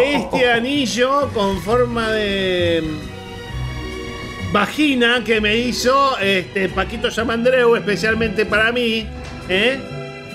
este 0.01 0.49
anillo 0.49 1.29
con 1.35 1.59
forma 1.59 2.09
de 2.13 2.85
vagina 4.53 5.25
que 5.25 5.41
me 5.41 5.57
hizo 5.57 6.17
este 6.19 6.69
Paquito 6.69 7.09
Yamandreu 7.09 7.75
especialmente 7.75 8.47
para 8.47 8.71
mí, 8.71 9.09
¿eh? 9.49 9.81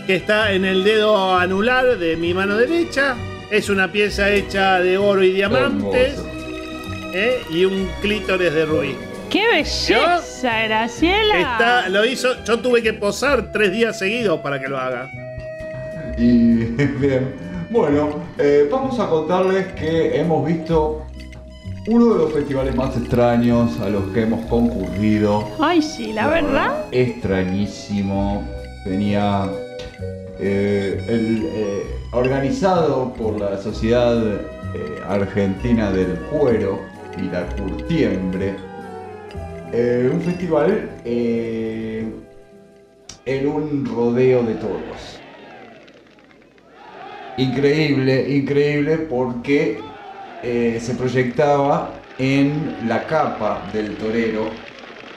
que 0.06 0.18
está 0.18 0.52
en 0.52 0.66
el 0.66 0.84
dedo 0.84 1.38
anular 1.38 1.98
de 1.98 2.18
mi 2.18 2.34
mano 2.34 2.58
derecha. 2.58 3.16
Es 3.50 3.70
una 3.70 3.92
pieza 3.92 4.30
hecha 4.32 4.80
de 4.80 4.98
oro 4.98 5.24
y 5.24 5.32
diamantes. 5.32 6.22
¿eh? 7.14 7.42
y 7.50 7.66
un 7.66 7.90
clítoris 8.02 8.54
de 8.54 8.66
rubí. 8.66 8.96
¡Qué 9.30 9.46
belleza, 9.48 10.64
Graciela! 10.64 11.40
Está, 11.40 11.90
lo 11.90 12.06
hizo, 12.06 12.44
yo 12.46 12.60
tuve 12.60 12.82
que 12.82 12.94
posar 12.94 13.52
tres 13.52 13.72
días 13.72 13.98
seguidos 14.00 14.40
para 14.40 14.60
que 14.60 14.68
lo 14.68 14.78
haga. 14.78 15.10
Y 16.18 16.56
bien, 17.00 17.34
bueno, 17.70 18.24
eh, 18.38 18.68
vamos 18.72 19.00
a 19.00 19.10
contarles 19.10 19.68
que 19.74 20.20
hemos 20.20 20.46
visto 20.46 21.06
uno 21.88 22.14
de 22.14 22.20
los 22.20 22.34
festivales 22.34 22.76
más 22.76 22.96
extraños 22.96 23.80
a 23.80 23.90
los 23.90 24.04
que 24.14 24.22
hemos 24.22 24.46
concurrido. 24.46 25.48
Ay, 25.60 25.82
sí, 25.82 26.14
la 26.14 26.28
verdad. 26.28 26.86
Extrañísimo. 26.92 28.48
Tenía 28.84 29.50
eh, 30.40 31.04
el, 31.08 31.50
eh, 31.54 31.97
organizado 32.12 33.16
por 33.16 33.40
la 33.40 33.58
Sociedad 33.58 34.48
eh, 34.74 35.02
Argentina 35.08 35.92
del 35.92 36.20
Cuero 36.22 36.94
y 37.18 37.30
la 37.30 37.48
Curtiembre. 37.56 38.66
eh, 39.72 40.10
un 40.12 40.22
festival 40.22 41.02
eh, 41.06 42.26
en 43.26 43.48
un 43.48 43.86
rodeo 43.86 44.44
de 44.44 44.56
toros. 44.56 45.24
Increíble, 47.38 48.30
increíble 48.36 48.98
porque 48.98 49.96
se 50.42 50.96
proyectaba 50.96 52.10
en 52.18 52.78
la 52.88 53.06
capa 53.06 53.70
del 53.74 53.98
torero. 53.98 54.66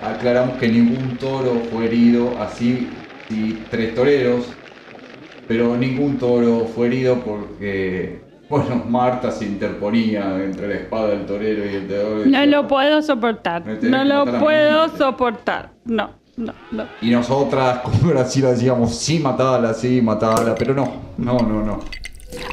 Aclaramos 0.01 0.57
que 0.59 0.69
ningún 0.69 1.19
toro 1.19 1.63
fue 1.71 1.87
herido, 1.87 2.39
así 2.39 3.09
sí, 3.29 3.67
tres 3.71 3.95
toreros, 3.95 4.60
pero 5.51 5.77
ningún 5.77 6.17
toro 6.17 6.65
fue 6.73 6.87
herido 6.87 7.17
porque, 7.17 8.21
bueno, 8.49 8.85
Marta 8.89 9.33
se 9.33 9.47
interponía 9.47 10.37
entre 10.45 10.69
la 10.69 10.75
espada 10.77 11.09
del 11.09 11.27
torero 11.27 11.69
y 11.69 11.75
el 11.75 11.89
torero. 11.89 12.25
No 12.25 12.47
lo 12.47 12.69
puedo 12.69 13.03
soportar. 13.03 13.67
No 13.83 14.05
lo 14.05 14.39
puedo 14.39 14.97
soportar. 14.97 15.73
No, 15.85 16.11
no, 16.37 16.53
no. 16.71 16.85
Y 17.03 17.11
nosotras, 17.11 17.81
como 17.81 18.11
Graciela, 18.11 18.53
decíamos, 18.53 18.95
sí, 18.95 19.19
matala, 19.19 19.75
sí, 19.75 20.01
matala, 20.01 20.55
pero 20.55 20.73
no, 20.73 20.89
no, 21.19 21.41
no, 21.41 21.65
no. 21.65 21.81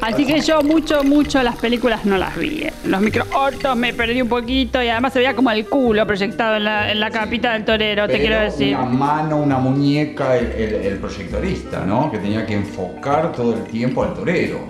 Así 0.01 0.25
que 0.25 0.41
yo 0.41 0.61
mucho, 0.63 1.03
mucho 1.03 1.41
las 1.43 1.55
películas 1.57 2.05
no 2.05 2.17
las 2.17 2.35
vi. 2.37 2.63
eh. 2.63 2.73
Los 2.85 2.99
microhortos 3.01 3.75
me 3.75 3.93
perdí 3.93 4.21
un 4.21 4.29
poquito 4.29 4.81
y 4.81 4.87
además 4.89 5.13
se 5.13 5.19
veía 5.19 5.35
como 5.35 5.51
el 5.51 5.65
culo 5.65 6.05
proyectado 6.07 6.55
en 6.57 6.63
la, 6.63 6.91
en 6.91 6.99
la 6.99 7.11
capita 7.11 7.53
del 7.53 7.65
torero, 7.65 8.07
te 8.07 8.19
quiero 8.19 8.39
decir. 8.39 8.75
Una 8.75 8.85
mano, 8.85 9.37
una 9.37 9.57
muñeca, 9.57 10.37
el, 10.37 10.47
el- 10.53 10.73
el 10.85 10.97
proyectorista, 10.97 11.81
¿no? 11.85 12.09
Que 12.11 12.17
tenía 12.19 12.45
que 12.45 12.53
enfocar 12.55 13.31
todo 13.33 13.53
el 13.55 13.63
tiempo 13.65 14.03
al 14.03 14.13
torero. 14.13 14.67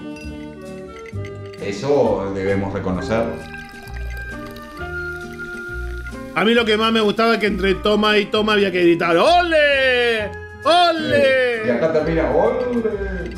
Eso 1.61 2.31
debemos 2.35 2.73
reconocerlo. 2.73 3.33
A 6.35 6.45
mí 6.45 6.53
lo 6.53 6.65
que 6.65 6.77
más 6.77 6.91
me 6.91 7.01
gustaba 7.01 7.33
es 7.33 7.39
que 7.39 7.47
entre 7.47 7.75
toma 7.75 8.17
y 8.17 8.25
toma 8.27 8.53
había 8.53 8.71
que 8.71 8.81
gritar 8.83 9.17
¡Ole! 9.17 10.29
Y 10.63 10.67
¡Ole! 10.67 11.71
acá 11.71 11.91
termina. 11.93 12.29
¡Ole! 12.31 13.35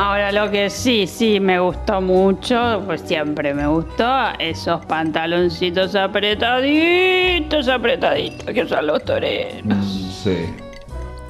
Ahora 0.00 0.30
lo 0.30 0.48
que 0.48 0.70
sí, 0.70 1.08
sí 1.08 1.40
me 1.40 1.58
gustó 1.58 2.00
mucho, 2.00 2.84
pues 2.86 3.00
siempre 3.00 3.52
me 3.52 3.66
gustó, 3.66 4.06
esos 4.38 4.86
pantaloncitos 4.86 5.96
apretaditos, 5.96 7.66
apretaditos 7.66 8.44
que 8.54 8.62
usan 8.62 8.86
los 8.86 9.04
toreros. 9.04 9.64
Mm, 9.64 9.82
Sí, 10.22 10.36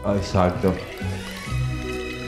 Ah, 0.04 0.14
exacto. 0.16 0.74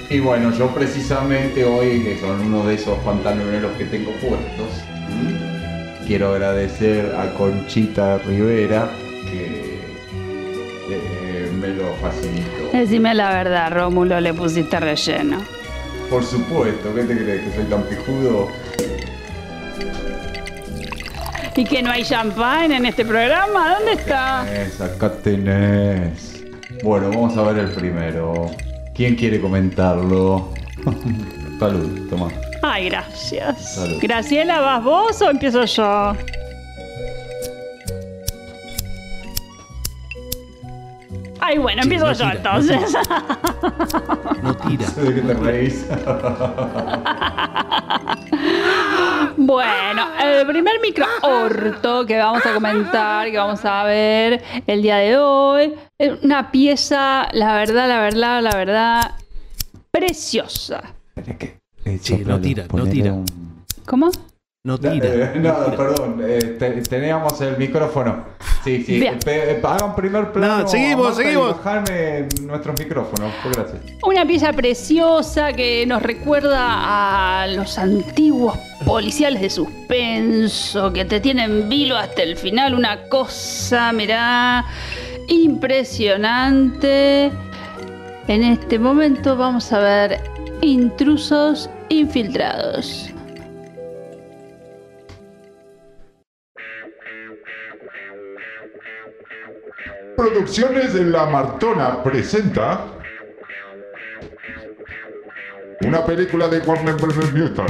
Y 0.09 0.19
bueno, 0.21 0.51
yo 0.57 0.69
precisamente 0.69 1.63
hoy, 1.65 2.03
que 2.03 2.19
son 2.19 2.41
uno 2.41 2.65
de 2.67 2.75
esos 2.75 2.99
pantaloneros 3.01 3.73
que 3.77 3.85
tengo 3.85 4.11
puestos, 4.13 4.83
¿m? 5.11 6.07
quiero 6.07 6.31
agradecer 6.33 7.15
a 7.17 7.33
Conchita 7.35 8.17
Rivera 8.19 8.89
que 9.31 9.79
eh, 10.91 11.51
me 11.61 11.69
lo 11.69 11.93
facilitó. 11.97 12.71
Decime 12.73 13.15
la 13.15 13.31
verdad, 13.31 13.71
Rómulo, 13.73 14.21
le 14.21 14.33
pusiste 14.35 14.81
relleno. 14.81 15.39
Por 16.11 16.25
supuesto, 16.25 16.93
¿qué 16.93 17.05
te 17.05 17.17
crees? 17.17 17.43
¿Que 17.45 17.55
soy 17.55 17.65
tan 17.67 17.85
pijudo? 17.85 18.49
¿Y 21.55 21.65
que 21.65 21.83
no 21.83 21.91
hay 21.93 22.03
champán 22.05 22.73
en 22.73 22.85
este 22.85 23.05
programa? 23.05 23.77
¿Dónde 23.77 23.93
está? 23.93 24.45
Es, 24.53 24.81
acá 24.81 25.13
tenés. 25.13 26.45
Bueno, 26.83 27.11
vamos 27.11 27.37
a 27.37 27.43
ver 27.43 27.59
el 27.59 27.71
primero. 27.71 28.51
¿Quién 28.93 29.15
quiere 29.15 29.41
comentarlo? 29.41 30.53
Salud, 31.61 32.09
toma. 32.11 32.29
Ay, 32.61 32.89
gracias. 32.89 33.75
Salud. 33.77 33.99
Graciela, 34.03 34.61
¿vas 34.61 34.83
vos 34.83 35.23
o 35.23 35.31
empiezo 35.31 35.65
yo? 35.65 36.17
Ay, 41.51 41.59
bueno, 41.59 41.83
empiezo 41.83 42.07
no 42.07 42.13
yo 42.13 42.19
tira, 42.19 42.33
no 42.33 42.37
entonces. 42.61 42.97
No 44.41 44.57
tira. 44.57 44.87
¿De 44.89 45.15
qué 45.17 45.21
te 45.21 45.35
reís? 45.35 45.85
Bueno, 49.37 50.07
el 50.23 50.47
primer 50.47 50.81
micro 50.81 51.07
orto 51.23 52.07
que 52.07 52.19
vamos 52.19 52.47
a 52.47 52.55
comentar, 52.55 53.29
que 53.31 53.37
vamos 53.37 53.65
a 53.65 53.83
ver 53.83 54.43
el 54.67 54.81
día 54.83 54.99
de 54.99 55.17
hoy, 55.19 55.75
es 55.99 56.23
una 56.23 56.53
pieza, 56.53 57.27
la 57.33 57.55
verdad, 57.57 57.89
la 57.89 58.01
verdad, 58.01 58.43
la 58.43 58.51
verdad, 58.57 59.11
preciosa. 59.91 60.83
Espera 61.17 61.37
que- 61.39 61.59
eh, 61.85 61.99
Sí, 62.01 62.23
no 62.25 62.41
tira, 62.41 62.67
no 62.73 62.87
tira. 62.87 63.13
un- 63.13 63.65
¿Cómo? 63.87 64.09
No 64.63 64.75
No, 64.75 64.79
tira. 64.79 65.07
eh, 65.09 65.33
no, 65.37 65.75
perdón, 65.75 66.21
eh, 66.23 66.57
te- 66.59 66.83
teníamos 66.83 67.41
el 67.41 67.57
micrófono. 67.57 68.27
Sí, 68.63 68.85
sí, 68.85 69.03
pe- 69.25 69.53
eh, 69.53 69.61
hagan 69.65 69.97
primer 69.97 70.33
plano. 70.33 70.59
No, 70.59 70.69
seguimos, 70.69 71.17
seguimos. 71.17 71.57
Bajarme 71.57 72.29
nuestros 72.43 72.79
micrófonos, 72.79 73.33
pues 73.43 73.57
gracias. 73.57 73.81
Una 74.03 74.27
pieza 74.27 74.53
preciosa 74.53 75.55
que 75.55 75.87
nos 75.87 76.03
recuerda 76.03 77.41
a 77.43 77.47
los 77.47 77.79
antiguos 77.79 78.59
policiales 78.85 79.41
de 79.41 79.49
suspenso 79.49 80.93
que 80.93 81.07
te 81.07 81.21
tienen 81.21 81.71
vilo 81.71 81.97
hasta 81.97 82.23
el 82.23 82.37
final. 82.37 82.75
Una 82.75 83.09
cosa, 83.09 83.95
mirá, 83.95 84.67
impresionante. 85.27 87.31
En 88.29 88.45
este 88.45 88.79
momento 88.79 89.37
vamos 89.37 89.73
a 89.73 89.79
ver 89.79 90.21
intrusos 90.61 91.71
infiltrados. 91.89 93.07
Producciones 100.21 100.93
de 100.93 101.05
La 101.05 101.25
Martona 101.25 102.03
presenta 102.03 102.85
una 105.81 106.05
película 106.05 106.47
de 106.47 106.59
Warner 106.59 106.95
Bros. 106.97 107.33
Newton. 107.33 107.67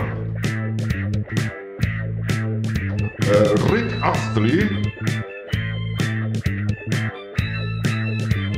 Eh, 3.23 3.55
Rick 3.71 3.97
Astley 4.03 4.69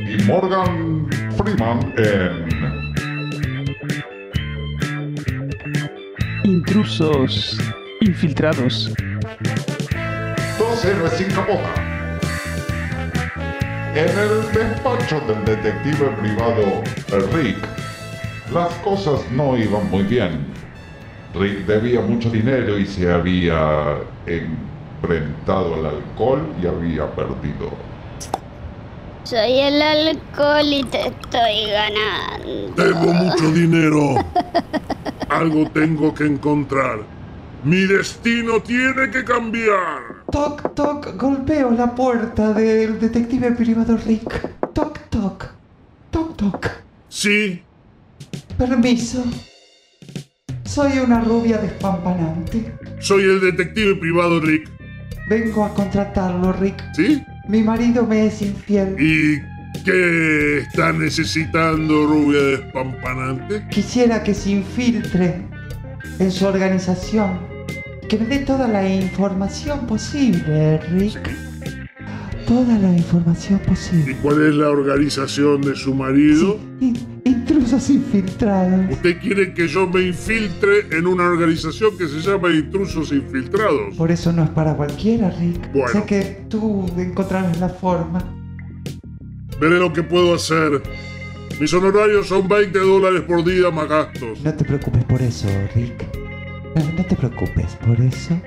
y 0.09 0.23
Morgan 0.23 1.07
Freeman 1.37 1.93
en 1.99 2.49
Intrusos 6.45 7.59
infiltrados. 8.01 8.91
Dos 10.59 10.83
héroes 10.87 11.13
sin 11.13 11.31
capota. 11.31 11.92
En 13.95 14.09
el 14.09 14.51
despacho 14.53 15.21
del 15.29 15.45
detective 15.45 16.07
privado 16.19 16.83
Rick, 17.35 17.59
las 18.51 18.73
cosas 18.77 19.21
no 19.33 19.55
iban 19.59 19.91
muy 19.91 20.03
bien. 20.05 20.47
Rick 21.35 21.67
debía 21.67 22.01
mucho 22.01 22.31
dinero 22.31 22.79
y 22.79 22.87
se 22.87 23.13
había 23.13 23.99
enfrentado 24.25 25.75
al 25.75 25.85
alcohol 25.85 26.41
y 26.63 26.67
había 26.67 27.07
perdido. 27.15 27.71
Soy 29.25 29.59
el 29.61 29.83
alcohol 29.83 30.73
y 30.73 30.85
te 30.85 31.09
estoy 31.09 31.71
ganando. 31.71 32.75
Tengo 32.75 33.13
mucho 33.13 33.53
dinero. 33.53 34.25
Algo 35.29 35.69
tengo 35.69 36.15
que 36.15 36.25
encontrar. 36.25 37.01
Mi 37.65 37.87
destino 37.87 38.61
tiene 38.61 39.11
que 39.11 39.25
cambiar. 39.25 40.25
Toc, 40.31 40.75
toc, 40.75 41.17
golpeo 41.17 41.71
la 41.71 41.95
puerta 41.95 42.53
del 42.53 42.99
detective 42.99 43.53
privado 43.53 43.97
Rick. 43.97 44.49
Toc, 44.73 44.99
toc. 45.11 45.47
Toc, 46.11 46.37
toc. 46.37 46.71
Sí, 47.09 47.63
Permiso. 48.59 49.25
Soy 50.65 50.99
una 50.99 51.21
rubia 51.21 51.59
despampanante. 51.59 52.73
soy 53.01 53.25
el 53.25 53.41
detective 53.41 53.97
privado 53.97 54.41
Rick. 54.41 54.71
Vengo 55.29 55.65
a 55.65 55.75
contratarlo, 55.75 56.53
Rick. 56.53 56.83
¿Sí? 56.95 57.23
Mi 57.49 57.63
marido 57.63 58.07
me 58.07 58.27
es 58.27 58.41
infiel. 58.43 58.97
¿Y 58.99 59.41
qué 59.85 60.59
está 60.59 60.93
necesitando 60.93 62.07
rubia 62.07 62.41
despampanante? 62.43 63.67
Quisiera 63.71 64.23
que 64.23 64.35
se 64.35 64.51
infiltre 64.51 65.43
en 66.19 66.31
su 66.31 66.47
organización. 66.47 67.52
Que 68.13 68.19
me 68.19 68.27
dé 68.27 68.41
toda 68.41 68.69
la 68.69 68.87
información 68.87 69.87
posible, 69.87 70.77
Rick. 70.91 71.31
Toda 72.47 72.77
la 72.79 72.93
información 72.95 73.59
¿Y 73.65 73.69
posible. 73.71 74.17
cuál 74.21 74.47
es 74.49 74.55
la 74.55 74.69
organización 74.69 75.63
de 75.63 75.75
su 75.75 75.95
marido? 75.95 76.59
In- 76.83 76.95
intrusos 77.25 77.89
infiltrados. 77.89 78.91
Usted 78.91 79.19
quiere 79.19 79.55
que 79.55 79.67
yo 79.67 79.87
me 79.87 80.03
infiltre 80.03 80.89
en 80.91 81.07
una 81.07 81.25
organización 81.25 81.97
que 81.97 82.07
se 82.07 82.21
llama 82.21 82.51
Intrusos 82.51 83.13
Infiltrados. 83.13 83.97
Por 83.97 84.11
eso 84.11 84.31
no 84.31 84.45
es 84.45 84.51
para 84.51 84.75
cualquiera, 84.77 85.31
Rick. 85.31 85.73
Bueno. 85.73 85.89
Sé 85.89 86.05
que 86.05 86.45
tú 86.51 86.85
encontrarás 86.99 87.59
la 87.61 87.71
forma. 87.71 88.23
Veré 89.59 89.79
lo 89.79 89.91
que 89.91 90.03
puedo 90.03 90.35
hacer. 90.35 90.83
Mis 91.59 91.73
honorarios 91.73 92.27
son 92.27 92.47
20 92.47 92.79
dólares 92.79 93.23
por 93.23 93.43
día 93.43 93.71
más 93.71 93.89
gastos. 93.89 94.39
No 94.45 94.53
te 94.53 94.67
preocupes 94.67 95.03
por 95.05 95.23
eso, 95.23 95.49
Rick. 95.75 96.22
No, 96.75 96.83
no 96.85 97.05
te 97.05 97.17
preocupes 97.17 97.77
por 97.85 98.01
eso. 98.01 98.39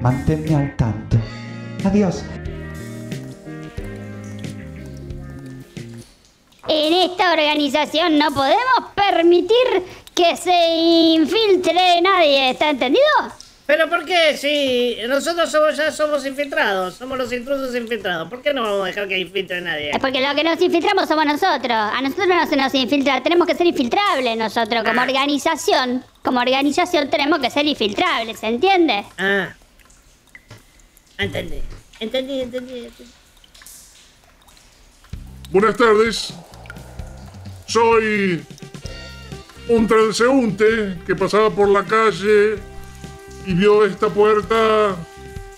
Manténme 0.00 0.56
al 0.56 0.76
tanto. 0.76 1.16
Adiós. 1.84 2.24
En 6.68 6.92
esta 6.94 7.32
organización 7.32 8.18
no 8.18 8.32
podemos 8.32 8.92
permitir 8.94 9.56
que 10.14 10.36
se 10.36 10.76
infiltre 11.14 12.00
nadie, 12.00 12.50
¿está 12.50 12.70
entendido? 12.70 13.04
¿Pero 13.66 13.88
por 13.88 14.04
qué? 14.04 14.36
Si 14.36 14.96
nosotros 15.08 15.50
somos, 15.50 15.76
ya 15.76 15.92
somos 15.92 16.26
infiltrados, 16.26 16.94
somos 16.94 17.16
los 17.16 17.32
intrusos 17.32 17.74
infiltrados. 17.76 18.28
¿Por 18.28 18.42
qué 18.42 18.52
no 18.52 18.62
vamos 18.62 18.82
a 18.82 18.86
dejar 18.86 19.06
que 19.06 19.18
infiltre 19.18 19.60
nadie? 19.60 19.90
Es 19.90 19.98
porque 19.98 20.20
lo 20.20 20.34
que 20.34 20.42
nos 20.42 20.60
infiltramos 20.60 21.08
somos 21.08 21.24
nosotros. 21.24 21.70
A 21.70 22.00
nosotros 22.02 22.26
no 22.28 22.46
se 22.46 22.56
nos 22.56 22.74
infiltra, 22.74 23.22
tenemos 23.22 23.46
que 23.46 23.54
ser 23.54 23.66
infiltrables 23.66 24.36
nosotros 24.36 24.82
como 24.82 25.00
organización. 25.00 26.04
Como 26.22 26.40
organización 26.40 27.10
tenemos 27.10 27.40
que 27.40 27.50
ser 27.50 27.66
infiltrables, 27.66 28.38
¿se 28.38 28.46
entiende? 28.46 29.04
Ah. 29.18 29.54
Entendí. 31.18 31.60
Entendí, 31.98 32.40
entendí. 32.40 32.78
entendí. 32.86 33.12
Buenas 35.50 35.76
tardes. 35.76 36.32
Soy 37.66 38.42
un 39.68 39.86
transeúnte 39.86 40.98
que 41.06 41.14
pasaba 41.14 41.50
por 41.50 41.68
la 41.68 41.84
calle 41.84 42.58
y 43.46 43.54
vio 43.54 43.84
esta 43.84 44.08
puerta 44.08 44.96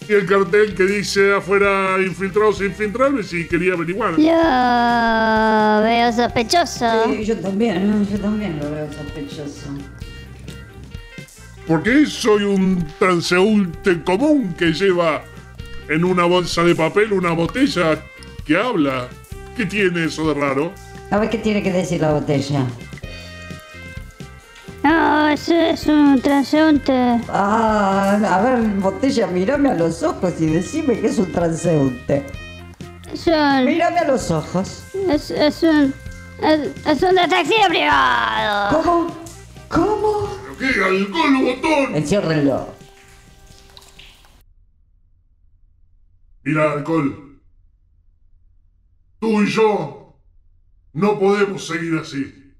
y 0.08 0.12
el 0.12 0.26
cartel 0.26 0.74
que 0.74 0.84
dice 0.84 1.34
afuera 1.34 1.96
infiltrados 1.98 2.60
e 2.60 2.66
infiltrables 2.66 3.32
y 3.32 3.46
quería 3.46 3.74
averiguar. 3.74 4.12
Lo 4.18 5.82
veo 5.82 6.12
sospechoso. 6.12 7.04
Sí, 7.06 7.24
yo 7.24 7.38
también, 7.40 8.06
yo 8.10 8.18
también 8.18 8.58
lo 8.58 8.70
veo 8.70 8.92
sospechoso. 8.92 9.68
¿Por 11.66 11.82
qué 11.82 12.04
soy 12.04 12.42
un 12.42 12.86
transeúnte 12.98 14.02
común 14.02 14.54
que 14.58 14.72
lleva 14.72 15.22
en 15.88 16.04
una 16.04 16.24
bolsa 16.24 16.62
de 16.62 16.74
papel 16.74 17.12
una 17.14 17.32
botella 17.32 18.04
que 18.44 18.56
habla? 18.56 19.08
¿Qué 19.56 19.64
tiene 19.64 20.04
eso 20.04 20.28
de 20.28 20.38
raro? 20.38 20.72
A 21.10 21.18
ver 21.18 21.30
qué 21.30 21.38
tiene 21.38 21.62
que 21.62 21.72
decir 21.72 22.02
la 22.02 22.12
botella. 22.12 22.66
es, 25.32 25.48
es 25.48 25.86
un 25.86 26.20
transeúnte. 26.20 27.20
Ah, 27.28 28.18
a 28.30 28.42
ver, 28.42 28.60
botella, 28.80 29.26
mírame 29.28 29.70
a 29.70 29.74
los 29.74 30.02
ojos 30.02 30.34
y 30.40 30.46
decime 30.46 31.00
que 31.00 31.06
es 31.06 31.18
un 31.18 31.32
transeúnte. 31.32 32.26
Es 33.10 33.26
un. 33.26 33.64
Mírame 33.64 34.00
a 34.00 34.08
los 34.08 34.30
ojos. 34.30 34.82
Es, 35.08 35.30
es 35.30 35.62
un. 35.62 35.94
Es, 36.42 36.60
es 36.86 37.02
un 37.02 37.14
detective 37.14 37.68
privado. 37.68 38.82
¿Cómo? 38.82 39.06
¿Cómo? 39.70 40.43
¿Qué? 40.72 40.82
¡Alcohol, 40.82 41.44
botón! 41.44 41.94
Enciérrenlo. 41.94 42.74
Mira, 46.42 46.72
alcohol. 46.72 47.42
Tú 49.18 49.42
y 49.42 49.46
yo 49.46 50.18
no 50.92 51.18
podemos 51.18 51.66
seguir 51.66 51.98
así. 51.98 52.54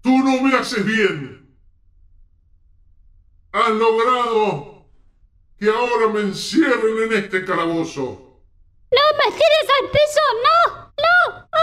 Tú 0.00 0.18
no 0.18 0.42
me 0.42 0.54
haces 0.56 0.84
bien. 0.84 1.54
Has 3.52 3.70
logrado 3.70 4.86
que 5.58 5.68
ahora 5.68 6.08
me 6.12 6.20
encierren 6.20 7.10
en 7.10 7.24
este 7.24 7.44
calabozo. 7.44 8.42
¡No 8.90 9.02
me 9.18 9.24
tires 9.32 9.68
al 9.82 9.90
piso! 9.90 10.20
¡No! 10.44 10.92
¡No! 10.96 11.57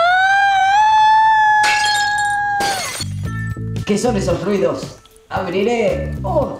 ¿Qué 3.85 3.97
son 3.97 4.17
esos 4.17 4.43
ruidos? 4.43 4.97
Abriré. 5.29 6.11
Oh, 6.23 6.59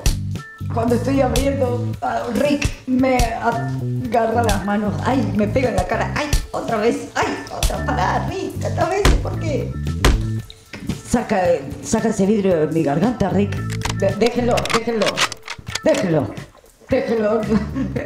cuando 0.74 0.96
estoy 0.96 1.22
abriendo, 1.22 1.86
ah, 2.02 2.24
Rick 2.36 2.68
me 2.88 3.18
agarra 3.18 4.44
las 4.44 4.66
manos. 4.66 4.94
¡Ay! 5.06 5.32
Me 5.36 5.48
pega 5.48 5.70
en 5.70 5.76
la 5.76 5.88
cara. 5.88 6.14
¡Ay! 6.16 6.28
Otra 6.52 6.78
vez. 6.78 7.10
¡Ay! 7.16 7.28
Otra 7.56 7.86
parada, 7.86 8.28
Rick. 8.30 8.64
Otra 8.64 8.90
vez. 8.90 9.08
¿Por 9.24 9.40
qué? 9.40 9.72
Saca, 11.08 11.42
saca 11.84 12.10
ese 12.10 12.26
vidrio 12.26 12.60
de 12.62 12.68
mi 12.68 12.84
garganta, 12.84 13.30
Rick. 13.30 13.56
De- 13.98 14.16
déjenlo, 14.18 14.56
déjenlo. 14.78 15.06
Déjenlo. 15.84 16.28
Déjenlo. 16.90 17.42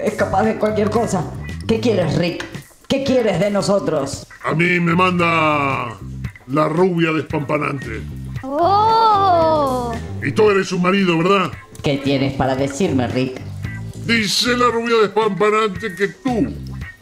Es 0.03 0.13
capaz 0.13 0.43
de 0.43 0.55
cualquier 0.58 0.89
cosa. 0.89 1.23
¿Qué 1.67 1.79
quieres, 1.79 2.15
Rick? 2.17 2.45
¿Qué 2.88 3.03
quieres 3.03 3.39
de 3.39 3.51
nosotros? 3.51 4.25
A 4.43 4.53
mí 4.53 4.79
me 4.79 4.95
manda 4.95 5.95
la 6.47 6.67
rubia 6.69 7.12
despampanante. 7.12 8.01
¡Oh! 8.52 9.94
Y 10.24 10.32
tú 10.32 10.50
eres 10.50 10.68
su 10.68 10.80
marido, 10.80 11.18
¿verdad? 11.18 11.52
¿Qué 11.84 11.98
tienes 11.98 12.34
para 12.34 12.56
decirme, 12.56 13.08
Rick? 13.08 13.40
Dice 14.06 14.58
la 14.58 14.68
rubia 14.70 14.98
despampanante 15.02 15.94
que 15.96 16.08
tú 16.08 16.52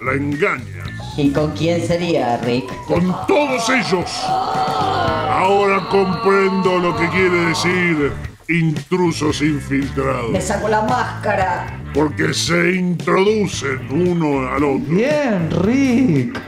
la 0.01 0.13
engañas. 0.13 0.89
¿Y 1.17 1.31
con 1.31 1.51
quién 1.51 1.85
sería, 1.85 2.37
Rick? 2.37 2.65
Con 2.85 3.15
todos 3.27 3.69
ellos. 3.69 4.11
Ahora 4.27 5.87
comprendo 5.89 6.79
lo 6.79 6.95
que 6.95 7.07
quiere 7.09 7.45
decir 7.45 8.11
intrusos 8.49 9.41
infiltrados. 9.41 10.31
Me 10.31 10.41
saco 10.41 10.67
la 10.67 10.81
máscara. 10.81 11.81
Porque 11.93 12.33
se 12.33 12.75
introducen 12.75 13.87
uno 13.89 14.47
al 14.47 14.63
otro. 14.63 14.95
Bien, 14.95 15.49
Rick. 15.63 16.39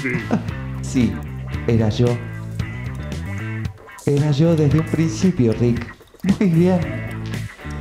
Sí. 0.00 0.12
Sí, 0.82 1.12
era 1.66 1.88
yo. 1.88 2.06
Era 4.06 4.30
yo 4.30 4.56
desde 4.56 4.80
un 4.80 4.86
principio, 4.86 5.52
Rick. 5.52 5.94
Muy 6.22 6.48
bien. 6.48 6.80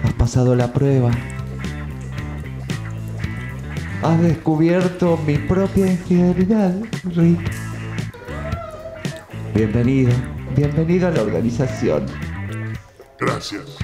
Has 0.03 0.13
pasado 0.13 0.55
la 0.55 0.71
prueba. 0.71 1.11
Has 4.01 4.21
descubierto 4.21 5.17
mi 5.25 5.37
propia 5.37 5.87
infidelidad, 5.87 6.75
Rick. 7.15 7.39
Bienvenido. 9.53 10.11
Bienvenido 10.55 11.07
a 11.07 11.11
la 11.11 11.21
organización. 11.21 12.05
Gracias. 13.19 13.77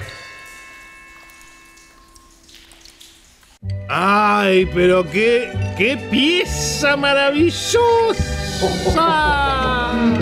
Ay, 3.88 4.68
pero 4.74 5.08
qué, 5.10 5.50
qué 5.78 5.96
pieza 6.10 6.96
maravillosa. 6.96 8.35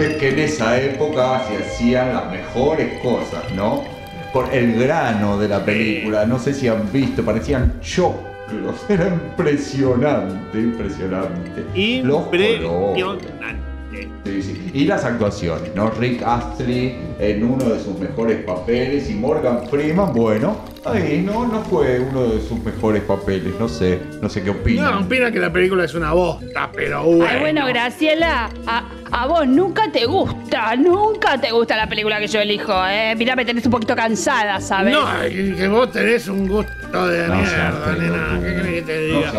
Es 0.01 0.16
que 0.16 0.29
en 0.31 0.38
esa 0.38 0.81
época 0.81 1.42
se 1.49 1.59
hacían 1.59 2.14
las 2.14 2.31
mejores 2.31 3.01
cosas, 3.01 3.42
¿no? 3.55 3.85
Por 4.33 4.53
el 4.53 4.79
grano 4.79 5.38
de 5.38 5.49
la 5.49 5.64
película, 5.64 6.27
no 6.27 6.38
sé 6.38 6.53
si 6.53 6.68
han 6.68 6.90
visto, 6.92 7.25
parecían 7.25 7.81
choclos. 7.81 8.85
Era 8.88 9.09
impresionante, 9.09 10.59
impresionante. 10.59 11.64
Los. 12.03 12.97
Impresionante. 12.97 13.73
Sí, 14.24 14.42
sí. 14.42 14.70
Y 14.74 14.85
las 14.87 15.04
actuaciones, 15.04 15.74
¿no? 15.74 15.90
Rick 15.90 16.22
Astley 16.22 16.96
en 17.18 17.44
uno 17.44 17.64
de 17.64 17.80
sus 17.80 17.98
mejores 17.98 18.42
papeles 18.44 19.09
y 19.11 19.14
Morgan 19.14 19.68
Freeman, 19.68 20.12
bueno, 20.12 20.57
ahí 20.85 21.22
no, 21.24 21.46
no 21.46 21.61
fue 21.62 22.00
uno 22.00 22.24
de 22.28 22.40
sus 22.40 22.62
mejores 22.64 23.02
papeles, 23.02 23.54
no 23.59 23.68
sé, 23.68 24.00
no 24.20 24.28
sé 24.28 24.42
qué 24.42 24.52
No, 24.52 24.59
opinan. 24.61 24.94
opina 25.04 25.30
que 25.30 25.38
la 25.38 25.52
película 25.52 25.85
es 25.85 25.94
una 25.94 26.12
bosta, 26.12 26.70
pero 26.74 27.04
bueno. 27.04 27.26
Ay, 27.28 27.40
bueno, 27.40 27.66
Graciela, 27.66 28.50
a, 28.66 28.85
a 29.16 29.27
vos 29.27 29.46
nunca 29.46 29.90
te 29.92 30.07
gusta, 30.07 30.74
nunca 30.74 31.38
te 31.40 31.53
gusta 31.53 31.77
la 31.77 31.88
película 31.88 32.18
que 32.18 32.27
yo 32.27 32.40
elijo, 32.40 32.72
¿eh? 32.88 33.14
Mirá, 33.16 33.37
me 33.37 33.44
tenés 33.44 33.64
un 33.64 33.70
poquito 33.70 33.94
cansada, 33.94 34.61
¿sabes? 34.61 34.92
No, 34.92 35.07
que, 35.22 35.55
que 35.55 35.68
vos 35.68 35.92
tenés 35.92 36.27
un 36.27 36.48
gusto 36.48 37.07
de 37.09 37.29
No 37.29 37.35
mierda, 37.37 37.96
nena. 37.96 38.40
¿Qué 38.42 38.55
querés 38.55 38.72
que 38.72 38.83
te 38.83 39.00
diga? 39.03 39.33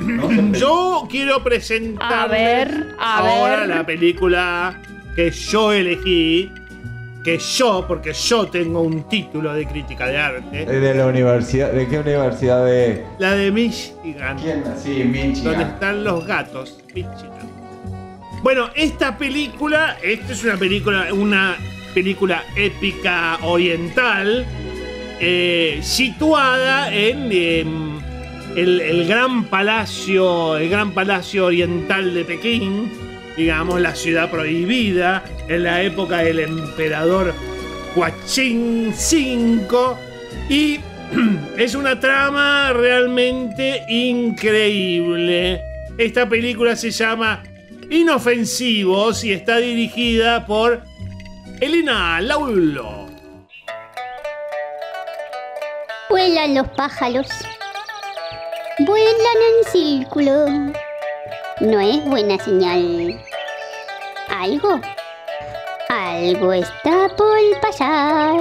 no 0.00 0.28
sean 0.28 0.52
Yo 0.54 1.06
quiero 1.08 1.42
presentar 1.44 2.12
A 2.12 2.26
ver, 2.26 2.96
a 2.98 3.18
ahora 3.18 3.60
ver. 3.60 3.68
la 3.68 3.86
película 3.86 4.80
que 5.14 5.30
yo 5.30 5.72
elegí. 5.72 6.50
Que 7.22 7.38
yo, 7.38 7.86
porque 7.88 8.12
yo 8.12 8.48
tengo 8.48 8.82
un 8.82 9.08
título 9.08 9.54
de 9.54 9.66
crítica 9.66 10.08
de 10.08 10.18
arte. 10.18 10.66
De 10.66 10.94
la 10.94 11.06
universidad, 11.06 11.72
¿de 11.72 11.88
qué 11.88 11.98
universidad 12.00 12.66
de...? 12.66 13.02
La 13.18 13.32
de 13.32 13.50
Michigan. 13.50 14.36
¿Quién? 14.38 14.62
Sí, 14.76 15.04
Michigan. 15.04 15.44
Donde 15.54 15.64
están 15.64 16.04
los 16.04 16.26
gatos. 16.26 16.80
Michigan. 16.94 17.33
Bueno, 18.44 18.68
esta 18.74 19.16
película, 19.16 19.96
esta 20.02 20.34
es 20.34 20.44
una 20.44 20.58
película, 20.58 21.14
una 21.14 21.56
película 21.94 22.44
épica 22.54 23.38
oriental, 23.40 24.44
eh, 25.18 25.78
situada 25.82 26.94
en 26.94 27.32
em, 27.32 27.98
el, 28.54 29.06
gran 29.08 29.46
palacio, 29.46 30.58
el 30.58 30.68
gran 30.68 30.92
palacio 30.92 31.46
oriental 31.46 32.12
de 32.12 32.26
Pekín, 32.26 32.92
digamos, 33.34 33.80
la 33.80 33.94
ciudad 33.94 34.30
prohibida, 34.30 35.24
en 35.48 35.62
la 35.62 35.82
época 35.82 36.18
del 36.18 36.40
emperador 36.40 37.32
Huaching 37.96 38.90
V, 38.90 39.96
y 40.50 40.80
es 41.56 41.74
una 41.74 41.98
trama 41.98 42.74
realmente 42.74 43.84
increíble. 43.88 45.62
Esta 45.96 46.28
película 46.28 46.76
se 46.76 46.90
llama 46.90 47.42
Inofensivos 47.90 49.24
y 49.24 49.32
está 49.32 49.58
dirigida 49.58 50.46
por 50.46 50.82
Elena 51.60 52.20
Laulo. 52.20 53.06
Vuelan 56.08 56.54
los 56.54 56.68
pájaros. 56.70 57.26
Vuelan 58.80 59.36
en 59.36 59.70
círculo. 59.72 60.46
No 61.60 61.80
es 61.80 62.04
buena 62.04 62.38
señal. 62.42 63.20
¿Algo? 64.28 64.80
Algo 65.88 66.52
está 66.52 67.08
por 67.16 67.60
pasar. 67.60 68.40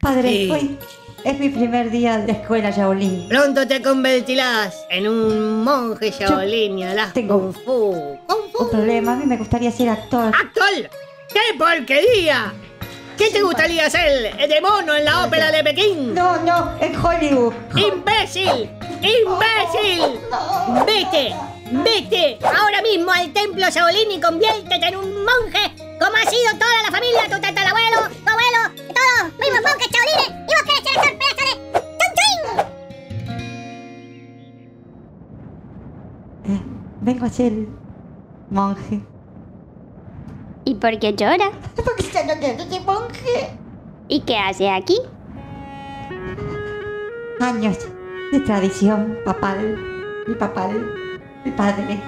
Padre, 0.00 0.28
Sí. 0.28 0.78
Es 1.26 1.38
mi 1.40 1.48
primer 1.48 1.90
día 1.90 2.18
de 2.18 2.32
escuela 2.32 2.70
Shaolin. 2.70 3.28
Pronto 3.28 3.66
te 3.66 3.82
convertirás 3.82 4.86
en 4.90 5.08
un 5.08 5.64
monje 5.64 6.12
Shaolin 6.12 6.78
y 6.78 6.84
harás 6.84 7.12
tengo- 7.12 7.38
Kung 7.40 7.52
Fu. 7.52 8.18
¿Kung 8.26 8.50
Fu? 8.52 8.64
Un 8.64 8.70
problema, 8.70 9.12
a 9.14 9.16
mí 9.16 9.26
me 9.26 9.36
gustaría 9.36 9.72
ser 9.72 9.88
actor. 9.88 10.28
¡Actor! 10.34 10.88
¡Qué 11.32 11.40
porquería! 11.58 12.54
¿Qué 13.18 13.30
te 13.30 13.42
gustaría 13.42 13.90
ser? 13.90 14.36
¿El 14.38 14.48
de 14.48 14.60
mono 14.60 14.94
en 14.94 15.04
la 15.04 15.24
ópera 15.24 15.50
de 15.50 15.64
Pekín? 15.64 16.14
No, 16.14 16.36
no, 16.42 16.72
en 16.80 16.94
Hollywood. 17.04 17.52
¡Imbécil! 17.74 18.70
¡Imbécil! 19.02 20.20
¡Vete! 20.86 21.34
¡Vete! 21.72 22.38
Ahora 22.44 22.82
mismo 22.82 23.10
al 23.10 23.32
templo 23.32 23.68
Shaolin 23.68 24.12
y 24.12 24.20
conviértete 24.20 24.86
en 24.86 24.96
un 24.96 25.24
monje 25.24 25.72
como 25.98 26.14
ha 26.16 26.30
sido 26.30 26.52
toda 26.58 26.82
la 26.84 26.90
familia, 26.90 27.22
tu 27.24 27.40
tatarabuelo, 27.40 27.98
tu 28.24 28.30
abuelo, 28.30 28.75
vos 30.46 30.62
querés 30.64 30.82
ser 30.84 30.98
actor 30.98 31.12
pedazo 31.18 31.42
de... 31.46 31.54
¡Tum, 31.98 32.10
trin! 32.16 32.40
Eh, 36.54 36.62
vengo 37.00 37.24
a 37.26 37.28
ser 37.28 37.52
monje. 38.50 39.00
¿Y 40.64 40.74
por 40.74 40.98
qué 40.98 41.14
llora? 41.14 41.50
Porque 41.76 42.24
no 42.26 42.34
quiero 42.40 42.64
ser 42.64 42.82
monje. 42.82 43.50
¿Y 44.08 44.20
qué 44.20 44.36
hace 44.36 44.70
aquí? 44.70 44.98
Años 47.40 47.78
de 48.32 48.40
tradición 48.40 49.18
papal. 49.24 49.78
Mi 50.26 50.34
papal, 50.34 50.90
mi 51.44 51.50
padre. 51.52 52.00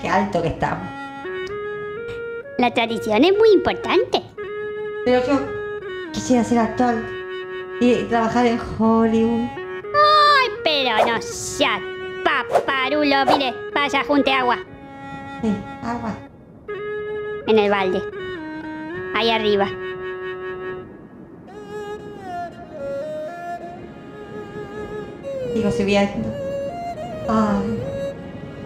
Qué 0.00 0.08
alto 0.08 0.40
que 0.42 0.48
estamos. 0.48 0.86
La 2.58 2.72
tradición 2.72 3.24
es 3.24 3.36
muy 3.36 3.50
importante. 3.52 4.22
Pero 5.04 5.26
yo 5.26 5.59
quisiera 6.12 6.44
ser 6.44 6.58
actor 6.58 6.94
y 7.80 7.94
trabajar 8.04 8.46
en 8.46 8.58
Hollywood. 8.78 9.48
Ay, 9.60 10.48
pero 10.64 11.06
no 11.06 11.20
seas 11.22 11.80
paparulo. 12.24 13.16
Mire, 13.26 13.54
vaya, 13.74 14.04
junte 14.04 14.32
agua. 14.32 14.58
Sí, 15.42 15.54
agua. 15.82 16.14
En 17.46 17.58
el 17.58 17.70
balde. 17.70 18.02
Ahí 19.14 19.30
arriba. 19.30 19.66
Sigo 25.54 25.70
subiendo. 25.70 26.28
Ay, 27.28 27.78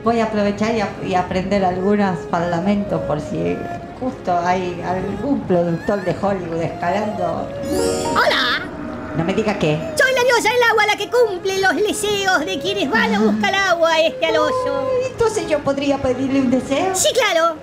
voy 0.04 0.20
a 0.20 0.24
aprovechar 0.24 0.74
y, 0.74 0.80
a- 0.80 0.88
y 1.06 1.14
aprender 1.14 1.64
algunos 1.64 2.18
parlamentos 2.30 3.00
por 3.02 3.20
si 3.20 3.56
justo 4.04 4.36
hay 4.38 4.82
algún 4.82 5.40
productor 5.42 6.04
de 6.04 6.14
Hollywood 6.20 6.60
escalando. 6.60 7.48
¡Hola! 8.10 8.66
No 9.16 9.24
me 9.24 9.32
diga 9.32 9.58
qué. 9.58 9.78
Soy 9.96 10.12
la 10.14 10.24
diosa 10.24 10.52
del 10.52 10.62
agua, 10.70 10.86
la 10.86 10.96
que 10.96 11.08
cumple 11.08 11.60
los 11.60 11.76
deseos 11.76 12.40
de 12.44 12.58
quienes 12.58 12.90
van 12.90 13.14
a 13.14 13.20
buscar 13.20 13.54
agua 13.54 13.92
a 13.92 14.06
este 14.06 14.26
al 14.26 14.36
oso. 14.36 14.90
Entonces 15.10 15.48
yo 15.48 15.60
podría 15.60 15.98
pedirle 15.98 16.40
un 16.40 16.50
deseo. 16.50 16.94
Sí, 16.94 17.08
claro. 17.14 17.56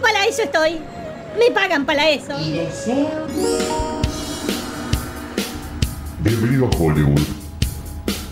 Para 0.00 0.26
eso 0.26 0.42
estoy. 0.42 0.78
Me 1.38 1.52
pagan 1.52 1.84
para 1.84 2.08
eso. 2.08 2.38
¿Y 2.38 2.52
deseo? 2.52 3.26
Bienvenido 6.20 6.66
a 6.66 6.76
Hollywood. 6.76 7.20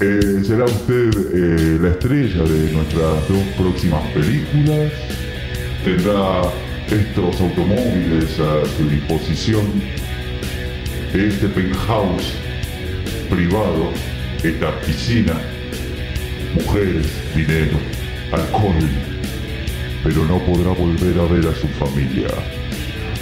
Eh, 0.01 0.45
será 0.47 0.65
usted 0.65 1.11
eh, 1.35 1.79
la 1.81 1.89
estrella 1.89 2.43
de 2.45 2.73
nuestras 2.73 3.29
dos 3.29 3.43
próximas 3.57 4.03
películas. 4.13 4.93
Tendrá 5.85 6.43
estos 6.91 7.41
automóviles 7.41 8.41
a 8.41 8.65
su 8.77 8.89
disposición. 8.89 9.83
Este 11.13 11.49
penthouse 11.49 12.33
privado, 13.29 13.93
esta 14.43 14.79
piscina, 14.81 15.35
mujeres, 16.55 17.07
dinero, 17.35 17.79
alcohol. 18.33 18.89
Pero 20.03 20.25
no 20.25 20.39
podrá 20.39 20.71
volver 20.71 21.19
a 21.19 21.25
ver 21.25 21.47
a 21.49 21.55
su 21.55 21.69
familia, 21.69 22.29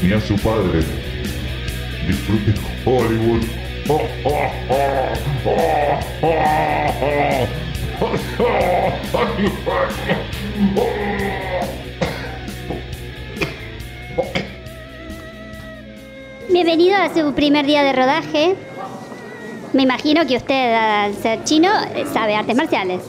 ni 0.02 0.12
a 0.12 0.20
su 0.20 0.37
padre. 0.37 0.83
Disfrute 2.07 2.55
Hollywood. 2.85 3.42
Bienvenido 16.57 16.97
a 16.97 17.12
su 17.12 17.35
primer 17.35 17.66
día 17.66 17.83
de 17.83 17.92
rodaje. 17.92 18.57
Me 19.75 19.83
imagino 19.83 20.27
que 20.27 20.38
usted, 20.38 20.75
al 20.75 21.14
ser 21.14 21.45
chino, 21.45 21.69
sabe 22.14 22.35
artes 22.35 22.57
marciales. 22.57 23.03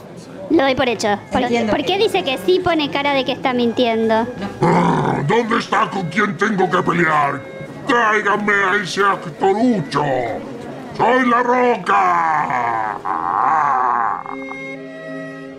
Lo 0.50 0.64
doy 0.64 0.74
por 0.74 0.86
hecho. 0.86 1.18
¿Por, 1.32 1.48
qué 1.86 1.96
dice 1.96 2.22
que 2.24 2.36
sí 2.44 2.60
pone 2.62 2.90
cara 2.90 3.14
de 3.14 3.24
que 3.24 3.32
está 3.32 3.54
mintiendo? 3.54 4.26
Ah, 4.60 5.22
¿Dónde 5.26 5.60
está 5.60 5.88
con 5.88 6.10
quien 6.10 6.36
tengo 6.36 6.70
que 6.70 6.82
pelear? 6.82 7.40
Tráigame 7.86 8.52
a 8.52 8.76
ese 8.82 9.02
actorucho. 9.02 10.04
¡Soy 10.98 11.26
la 11.30 11.42
roca! 11.42 13.02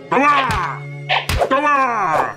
¡Toma! 0.08 0.80
¡Toma! 1.48 2.36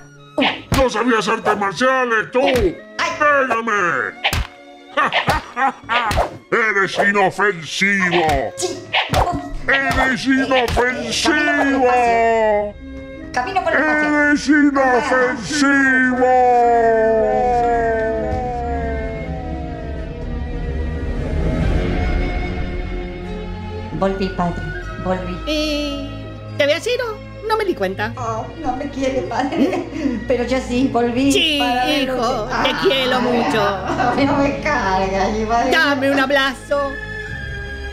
¡No 0.76 0.90
sabías 0.90 1.28
artes 1.28 1.56
marciales, 1.56 2.28
tú! 2.32 2.40
¡Tráigame! 2.40 4.24
¡Eres 6.50 6.98
inofensivo! 6.98 8.52
¡Eres 9.68 10.26
inofensivo! 10.26 11.94
Camino 13.32 13.62
por 13.62 13.72
el. 13.72 13.82
¡Eres 13.82 14.48
inofensivo! 14.48 16.26
Volví, 23.98 24.28
padre. 24.30 24.62
Volví. 25.04 25.38
¿Y 25.46 26.10
te 26.58 26.64
había 26.64 26.80
sido? 26.80 27.23
No 27.48 27.56
me 27.56 27.64
di 27.64 27.74
cuenta. 27.74 28.12
Oh, 28.16 28.46
no 28.62 28.76
me 28.76 28.88
quiere, 28.90 29.22
padre. 29.22 29.84
Pero 30.26 30.44
yo 30.44 30.58
sí, 30.66 30.88
volví. 30.92 31.32
Sí, 31.32 31.58
para 31.60 31.90
hijo, 31.90 32.44
te 32.44 32.52
Ah, 32.70 32.80
quiero 32.82 33.20
mucho. 33.20 33.78
No 34.26 34.36
me 34.38 34.60
carga, 34.60 35.28
mi 35.36 35.44
padre. 35.44 35.70
Dame 35.70 36.10
un 36.10 36.20
abrazo. 36.20 36.90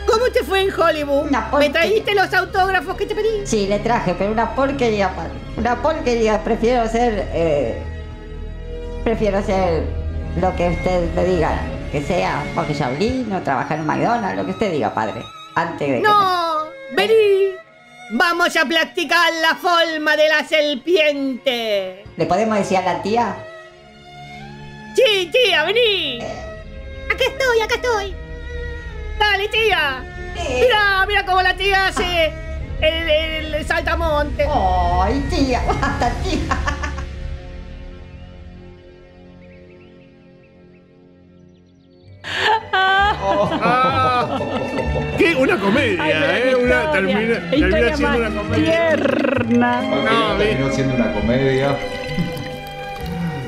¿Cómo 0.06 0.24
te 0.32 0.42
fue 0.42 0.62
en 0.62 0.72
Hollywood? 0.72 1.26
Una 1.28 1.48
¿Me 1.58 1.70
trajiste 1.70 2.14
los 2.14 2.32
autógrafos 2.34 2.96
que 2.96 3.06
te 3.06 3.14
pedí? 3.14 3.44
Sí, 3.46 3.66
le 3.66 3.78
traje, 3.78 4.14
pero 4.18 4.32
una 4.32 4.54
porquería, 4.54 5.14
padre. 5.14 5.30
Una 5.56 5.76
porquería. 5.80 6.42
Prefiero 6.42 6.88
ser. 6.88 7.28
eh, 7.32 7.78
prefiero 9.04 9.42
ser 9.42 9.84
lo 10.40 10.54
que 10.56 10.68
usted 10.70 11.12
me 11.14 11.24
diga 11.24 11.50
que 11.92 12.02
sea. 12.02 12.42
Porque 12.54 12.74
Shaolin 12.74 13.32
o 13.32 13.40
trabajar 13.42 13.78
en 13.78 13.86
McDonald's, 13.86 14.36
lo 14.38 14.44
que 14.46 14.50
usted 14.52 14.72
diga, 14.72 14.92
padre. 14.94 15.22
Antes 15.54 15.88
de 15.88 15.96
que. 15.96 16.00
No, 16.02 16.64
vení. 16.96 17.54
Vamos 18.10 18.54
a 18.56 18.64
practicar 18.66 19.32
la 19.40 19.54
forma 19.54 20.16
de 20.16 20.28
la 20.28 20.46
serpiente. 20.46 22.04
¿Le 22.16 22.26
podemos 22.26 22.58
decir 22.58 22.76
a 22.78 22.82
la 22.82 23.02
tía? 23.02 23.34
Sí, 24.94 25.30
tía, 25.32 25.64
vení. 25.64 26.18
Acá 26.20 27.24
estoy, 27.26 27.60
acá 27.62 27.74
estoy. 27.76 28.14
Dale, 29.18 29.48
tía. 29.48 30.04
Mira, 30.34 31.06
mira 31.06 31.24
cómo 31.24 31.40
la 31.40 31.56
tía 31.56 31.86
hace 31.86 32.32
el, 32.80 33.54
el 33.54 33.66
saltamonte. 33.66 34.46
¡Ay, 34.46 35.20
tía! 35.30 35.62
¡Basta, 35.66 36.10
tía! 36.22 36.81
Comedia, 45.62 46.02
Ay, 46.04 46.42
¿eh? 46.50 46.54
Una, 46.56 46.90
termina, 46.92 47.50
termina 47.50 47.96
siendo 47.96 48.18
una 48.18 48.30
comedia. 48.42 48.96
tierna. 48.96 49.82
No, 49.82 50.36
terminó 50.38 50.72
siendo 50.72 50.94
una 50.96 51.12
comedia. 51.12 51.76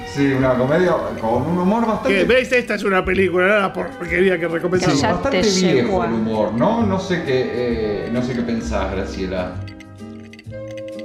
Sí, 0.07 0.33
una 0.33 0.55
comedia 0.55 0.93
con 1.21 1.43
un 1.43 1.59
humor 1.59 1.87
bastante. 1.87 2.19
¿Qué? 2.19 2.25
¿Ves? 2.25 2.53
Esta 2.53 2.77
es 2.77 2.85
una 2.85 3.05
película, 3.05 3.47
no 3.49 3.59
la 3.59 3.73
porquería 3.73 4.39
que 4.39 4.47
recomendamos. 4.47 4.97
Sí, 5.01 5.05
bastante 5.05 5.41
te 5.43 5.51
viejo 5.51 6.05
el 6.05 6.13
humor, 6.13 6.53
¿no? 6.55 6.87
No 6.87 7.01
sé 7.01 7.25
qué, 7.25 7.51
eh, 7.53 8.09
no 8.13 8.23
sé 8.23 8.35
qué 8.35 8.43
pensás, 8.43 8.93
Graciela. 8.93 9.55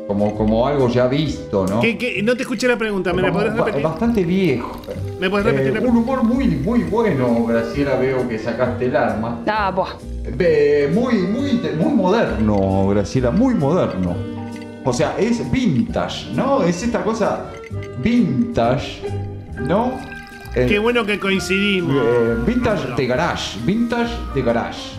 Como, 0.08 0.36
como 0.36 0.66
algo 0.68 0.90
ya 0.90 1.08
visto, 1.08 1.66
¿no? 1.68 1.82
¿Qué, 1.82 1.98
qué? 1.98 2.22
No 2.24 2.36
te 2.36 2.42
escuché 2.44 2.68
la 2.68 2.78
pregunta, 2.78 3.14
¿me 3.14 3.22
la 3.24 3.32
podrás 3.32 3.56
ba- 3.56 3.66
repetir? 3.66 3.84
Bastante 3.84 4.24
viejo. 4.24 4.80
¿Me 5.20 5.30
podés 5.30 5.46
repetir 5.48 5.74
la 5.74 5.80
Eh, 5.80 5.84
un 5.86 5.98
humor 5.98 6.24
muy, 6.24 6.48
muy 6.48 6.80
bueno, 6.84 7.46
Graciela, 7.46 7.96
veo 7.96 8.28
que 8.28 8.38
sacaste 8.40 8.86
el 8.86 8.96
arma. 8.96 9.40
Ah, 9.48 9.72
buah. 9.72 9.90
Eh, 10.38 10.90
muy, 10.94 11.16
muy, 11.16 11.54
muy 11.78 11.94
moderno, 11.94 12.88
Graciela, 12.90 13.32
muy 13.32 13.54
moderno. 13.56 14.16
O 14.86 14.94
sea, 14.94 15.16
es 15.20 15.50
vintage, 15.52 16.32
¿no? 16.34 16.64
Es 16.64 16.84
esta 16.84 17.04
cosa 17.04 17.46
vintage, 18.04 19.02
¿no? 19.66 20.00
Eh, 20.56 20.66
Qué 20.68 20.80
bueno 20.80 21.06
que 21.06 21.20
coincidimos. 21.20 21.96
eh, 21.96 22.36
vintage 22.46 22.96
de 22.96 23.08
garage, 23.08 23.60
vintage 23.66 24.14
de 24.34 24.42
garage. 24.42 24.92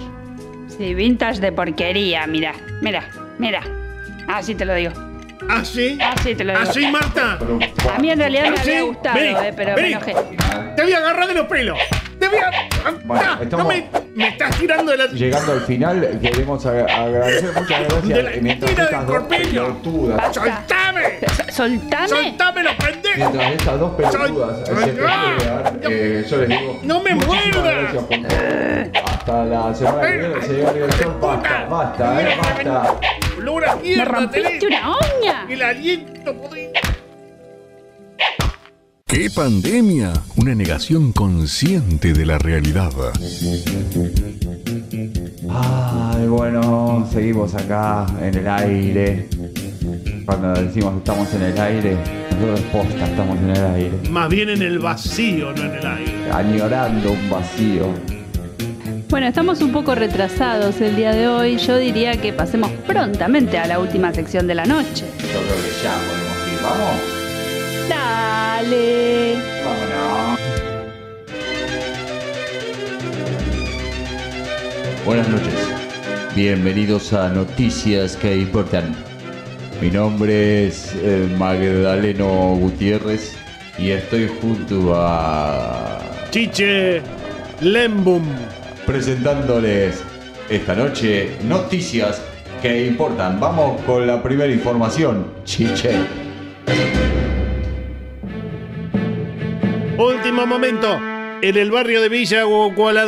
Sí, 0.69 0.95
vintage 0.95 1.41
de 1.41 1.53
porquería, 1.53 2.27
mira, 2.27 2.53
mira, 2.83 3.05
mira. 3.39 3.63
Así 4.29 4.55
te 4.55 4.65
lo 4.65 4.75
digo. 4.75 4.93
¿Ah, 5.49 5.65
sí? 5.65 5.99
Así 6.01 6.35
te 6.35 6.45
lo 6.45 6.53
digo. 6.53 6.71
¿Así, 6.71 6.87
Marta? 6.89 7.39
A 7.95 7.99
mí 7.99 8.11
en 8.11 8.19
realidad 8.19 8.43
me 8.45 8.49
¿Ah, 8.59 8.63
sí? 8.63 8.71
había 8.71 8.83
gustado, 8.83 9.17
Vení, 9.19 9.29
eh, 9.47 9.53
pero 9.57 9.75
vení. 9.75 9.89
me 9.89 9.95
enojé. 9.95 10.15
Te 10.77 10.83
voy 10.83 10.93
a 10.93 10.99
agarrar 10.99 11.27
de 11.29 11.35
los 11.35 11.47
pelos. 11.47 11.79
Te 12.19 12.29
voy 12.29 12.39
a. 12.39 12.51
Bueno, 13.05 13.23
Ah, 13.27 13.39
estamos- 13.43 13.67
No 13.67 13.69
me, 13.73 13.91
me 14.15 14.29
estás 14.29 14.57
tirando 14.59 14.93
de 14.93 14.99
la. 14.99 15.07
Llegando 15.07 15.53
al 15.53 15.61
final, 15.63 16.19
queremos 16.23 16.65
ag- 16.67 16.91
agradecer 16.91 17.53
muchas 17.55 17.69
De 17.81 17.85
gracias. 17.89 18.25
la 18.25 18.31
eh, 18.33 18.39
mientras 18.43 18.71
tira 18.71 18.85
estas 18.85 18.99
del 19.01 19.07
dos 19.09 19.17
corpiño. 19.17 19.43
pelotudas, 19.67 20.35
¡Soltame! 20.35 21.19
So- 21.21 21.53
Soltame. 21.53 22.09
¡Soltame 22.09 22.63
los 22.63 22.75
pendejos! 22.75 23.17
mientras 23.19 23.53
estas 23.53 23.81
dos 23.81 23.93
pelotudas 23.97 24.69
Sol- 24.69 24.79
se 24.85 24.87
pelean, 24.93 25.81
eh, 25.83 26.25
yo 26.29 26.37
les 26.39 26.49
digo. 26.49 26.81
¡No 26.83 27.03
me 27.03 27.15
muchísimas 27.15 27.57
muerdas! 27.57 27.93
gracias 27.93 28.05
por 28.05 28.19
todo. 28.29 29.05
Hasta 29.11 29.45
la 29.45 29.75
semana 29.75 30.03
que 30.03 30.17
viene, 30.19 30.43
señor 30.43 30.75
director. 30.75 31.21
Basta, 31.21 31.65
basta, 31.69 32.23
eh, 32.23 32.37
basta. 32.41 32.95
¡Olor 33.73 33.79
a 33.79 33.83
Me 33.83 33.83
mierda! 33.89 34.05
rompiste 34.05 34.67
una 34.67 34.89
uña. 34.91 35.47
El 35.49 35.63
aliento 35.63 36.35
podrido. 36.37 36.73
¿Qué 39.07 39.29
pandemia? 39.35 40.13
Una 40.37 40.55
negación 40.55 41.13
consciente 41.13 42.13
de 42.13 42.27
la 42.27 42.39
realidad. 42.39 42.93
Ay, 45.51 46.27
bueno, 46.29 47.09
seguimos 47.13 47.55
acá 47.57 48.07
en 48.23 48.35
el 48.37 48.49
aire. 48.49 49.29
Cuando 50.25 50.53
decimos 50.53 50.97
estamos 50.99 51.35
en 51.35 51.43
el 51.43 51.59
aire, 51.59 51.97
nosotros 52.31 52.61
posta 52.73 53.05
estamos 53.07 53.37
en 53.39 53.51
el 53.51 53.65
aire. 53.65 53.93
Más 54.11 54.29
bien 54.29 54.49
en 54.51 54.63
el 54.63 54.79
vacío, 54.79 55.53
no 55.53 55.65
en 55.65 55.75
el 55.75 55.87
aire. 55.87 56.31
Añorando 56.33 57.11
un 57.13 57.31
vacío. 57.31 58.20
Bueno, 59.11 59.27
estamos 59.27 59.61
un 59.61 59.73
poco 59.73 59.97
retrasados 59.97 60.81
el 60.81 60.95
día 60.95 61.13
de 61.13 61.27
hoy. 61.27 61.57
Yo 61.57 61.77
diría 61.79 62.13
que 62.13 62.33
pasemos 62.33 62.71
prontamente 62.87 63.59
a 63.59 63.67
la 63.67 63.81
última 63.81 64.15
sección 64.15 64.47
de 64.47 64.55
la 64.55 64.65
noche. 64.67 65.05
Yo 65.19 65.41
creo 65.41 65.57
que 65.65 65.73
ya 65.83 65.97
podemos 66.07 66.47
ir. 66.47 66.61
¿Vamos? 66.63 67.01
Dale. 67.89 69.35
Vámonos. 69.65 70.41
Buenas 75.05 75.29
noches. 75.29 75.55
Bienvenidos 76.37 77.13
a 77.13 77.31
Noticias 77.31 78.17
que 78.17 78.37
Importan. 78.37 78.95
Mi 79.81 79.91
nombre 79.91 80.69
es 80.69 80.95
eh, 81.03 81.29
Magdaleno 81.37 82.55
Gutiérrez 82.55 83.35
y 83.77 83.91
estoy 83.91 84.31
junto 84.41 84.95
a... 84.95 85.99
Chiche 86.31 87.03
Lembum. 87.61 88.23
Presentándoles 88.91 90.03
esta 90.49 90.75
noche 90.75 91.37
noticias 91.45 92.21
que 92.61 92.89
importan. 92.89 93.39
Vamos 93.39 93.81
con 93.83 94.05
la 94.05 94.21
primera 94.21 94.53
información, 94.53 95.33
chiche. 95.45 95.93
Último 99.97 100.45
momento. 100.45 100.99
En 101.41 101.57
el 101.57 101.71
barrio 101.71 102.03
de 102.03 102.09
Villa 102.09 102.43
Kuala 102.75 103.07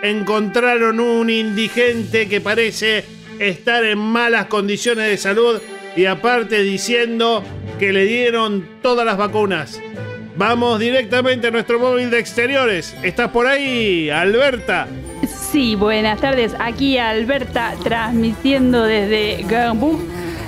encontraron 0.00 1.00
un 1.00 1.28
indigente 1.28 2.28
que 2.28 2.40
parece 2.40 3.04
estar 3.40 3.84
en 3.84 3.98
malas 3.98 4.46
condiciones 4.46 5.08
de 5.08 5.16
salud 5.16 5.60
y 5.96 6.04
aparte 6.04 6.62
diciendo 6.62 7.42
que 7.80 7.92
le 7.92 8.04
dieron 8.04 8.64
todas 8.80 9.04
las 9.04 9.16
vacunas. 9.16 9.80
Vamos 10.36 10.78
directamente 10.78 11.48
a 11.48 11.50
nuestro 11.50 11.80
móvil 11.80 12.10
de 12.10 12.20
exteriores. 12.20 12.96
¿Estás 13.02 13.30
por 13.30 13.48
ahí, 13.48 14.08
Alberta? 14.08 14.86
Sí, 15.50 15.74
buenas 15.74 16.20
tardes. 16.20 16.54
Aquí 16.60 16.96
Alberta 16.96 17.74
transmitiendo 17.82 18.84
desde 18.84 19.42
Gambú. 19.48 19.98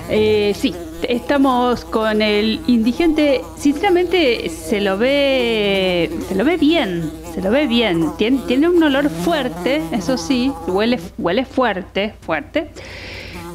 Eh, 0.09 0.53
sí, 0.57 0.77
estamos 1.09 1.85
con 1.85 2.23
el 2.23 2.61
indigente. 2.69 3.41
Sinceramente 3.59 4.49
se 4.49 4.81
lo 4.81 4.99
ve, 4.99 6.09
se 6.29 6.37
lo 6.37 6.45
ve 6.45 6.57
bien, 6.57 7.11
se 7.35 7.43
lo 7.43 7.51
ve 7.51 7.67
bien. 7.67 8.13
Tiene, 8.17 8.43
tiene 8.47 8.69
un 8.69 8.81
olor 8.81 9.11
fuerte, 9.11 9.83
eso 9.91 10.17
sí, 10.17 10.53
huele, 10.69 11.01
huele 11.19 11.47
fuerte, 11.47 12.15
fuerte. 12.21 12.71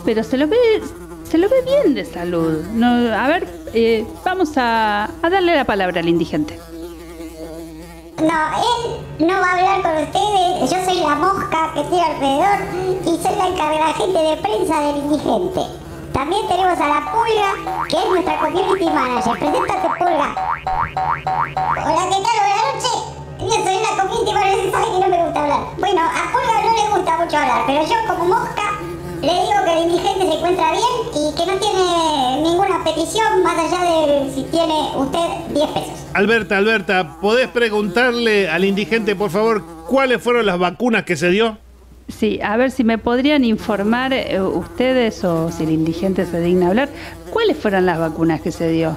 Pero 0.03 0.25
se 0.25 0.37
lo 0.37 0.49
ve, 0.49 0.57
se 1.23 1.37
lo 1.37 1.47
ve 1.47 1.61
bien 1.63 1.93
de 1.95 2.03
salud. 2.03 2.61
No, 2.73 2.87
a 2.87 3.27
ver, 3.29 3.47
eh, 3.73 4.03
vamos 4.25 4.57
a, 4.57 5.09
a 5.21 5.29
darle 5.29 5.55
la 5.55 5.63
palabra 5.63 6.01
al 6.01 6.09
indigente. 6.09 6.59
No, 8.17 8.33
él 8.33 9.27
no 9.27 9.39
va 9.39 9.47
a 9.47 9.51
hablar 9.51 9.81
con 9.83 10.03
ustedes. 10.03 10.71
Yo 10.71 10.85
soy 10.85 11.01
la 11.01 11.13
mosca 11.13 11.71
que 11.75 11.81
estoy 11.81 11.99
alrededor 11.99 12.57
y 13.05 13.21
soy 13.21 13.35
la 13.35 13.47
encargada 13.47 13.93
gente 13.93 14.17
de 14.17 14.37
prensa 14.37 14.79
del 14.79 14.97
indigente. 14.97 15.61
También 16.13 16.47
tenemos 16.47 16.79
a 16.79 16.87
la 16.87 17.11
Pulga, 17.11 17.85
que 17.87 17.95
es 17.95 18.09
nuestra 18.09 18.39
community 18.39 18.85
manager. 18.85 19.37
Preséntate, 19.37 19.87
Pulga. 19.99 20.35
Hola, 21.85 22.03
¿qué 22.09 22.23
tal? 22.23 22.37
Buenas 22.41 22.63
noches. 22.73 22.97
Yo 23.39 23.63
soy 23.63 23.77
la 23.83 24.01
community 24.01 24.33
manager, 24.33 24.71
sabe 24.71 24.85
que 24.85 24.99
no 24.99 25.07
me 25.09 25.23
gusta 25.23 25.43
hablar. 25.43 25.59
Bueno, 25.77 26.01
a 26.01 26.31
Pulga 26.31 26.61
no 26.63 26.73
le 26.75 26.97
gusta 26.97 27.17
mucho 27.17 27.37
hablar, 27.37 27.63
pero 27.67 27.85
yo 27.85 27.95
como 28.07 28.25
mosca 28.25 28.63
le 29.21 29.27
digo 29.33 29.53
que 29.65 29.73
el 29.73 29.89
indigente 29.89 30.25
se 30.27 30.33
encuentra 30.33 30.71
bien 30.71 30.83
y 31.13 31.35
que 31.35 31.45
no 31.45 31.57
tiene 31.59 32.41
ninguna 32.43 32.83
petición 32.83 33.43
más 33.43 33.57
allá 33.57 34.05
de 34.05 34.31
si 34.33 34.43
tiene 34.43 34.73
usted 34.95 35.27
10 35.53 35.67
pesos. 35.69 35.91
Alberta, 36.13 36.57
Alberta, 36.57 37.17
¿podés 37.21 37.47
preguntarle 37.47 38.49
al 38.49 38.65
indigente, 38.65 39.15
por 39.15 39.29
favor, 39.29 39.63
cuáles 39.87 40.21
fueron 40.21 40.45
las 40.45 40.59
vacunas 40.59 41.03
que 41.03 41.15
se 41.15 41.29
dio? 41.29 41.57
Sí, 42.07 42.39
a 42.41 42.55
ver 42.55 42.71
si 42.71 42.83
me 42.83 42.97
podrían 42.97 43.43
informar 43.43 44.13
eh, 44.13 44.39
ustedes 44.41 45.23
o 45.25 45.51
si 45.51 45.63
el 45.63 45.71
indigente 45.71 46.25
se 46.25 46.39
digna 46.39 46.67
hablar, 46.67 46.89
¿cuáles 47.31 47.57
fueron 47.57 47.85
las 47.85 47.99
vacunas 47.99 48.39
que 48.41 48.51
se 48.51 48.69
dio? 48.69 48.95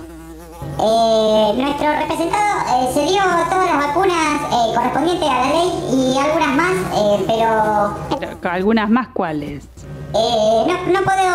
Eh, 0.79 1.53
nuestro 1.57 1.87
representado 1.91 2.61
eh, 2.69 2.91
se 2.95 3.01
dio 3.07 3.21
todas 3.49 3.67
las 3.67 3.87
vacunas 3.87 4.41
eh, 4.53 4.75
correspondientes 4.75 5.29
a 5.29 5.41
la 5.41 5.49
ley 5.51 5.71
y 5.93 6.19
algunas 6.19 6.57
más, 6.57 6.73
eh, 6.95 7.25
pero 7.27 8.51
¿Algunas 8.51 8.91
más 8.91 9.09
cuáles? 9.09 9.69
Eh, 10.15 10.65
no, 10.67 10.93
no 10.93 11.01
puedo 11.03 11.31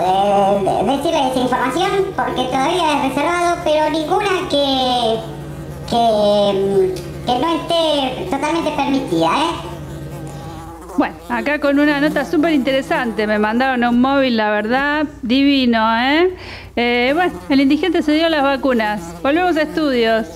eh, 0.00 0.84
de- 0.84 0.96
decirle 0.96 1.30
esa 1.30 1.40
información 1.40 1.90
porque 2.16 2.44
todavía 2.44 2.96
es 3.04 3.08
reservado, 3.10 3.56
pero 3.64 3.90
ninguna 3.90 4.48
que, 4.50 5.18
que, 5.88 6.94
que 7.26 7.38
no 7.38 7.56
esté 7.56 8.24
totalmente 8.30 8.70
permitida, 8.76 9.26
¿eh? 9.26 9.54
Bueno, 10.98 11.14
acá 11.28 11.60
con 11.60 11.78
una 11.78 12.00
nota 12.00 12.24
súper 12.24 12.52
interesante, 12.54 13.26
me 13.26 13.38
mandaron 13.38 13.84
a 13.84 13.90
un 13.90 14.00
móvil, 14.00 14.36
la 14.38 14.50
verdad, 14.50 15.04
divino, 15.22 15.86
¿eh? 16.00 16.34
Eh, 16.74 17.12
Bueno, 17.14 17.32
el 17.50 17.60
indigente 17.60 18.02
se 18.02 18.12
dio 18.12 18.28
las 18.30 18.42
vacunas. 18.42 19.00
Volvemos 19.22 19.56
a 19.56 19.62
estudios. 19.62 20.26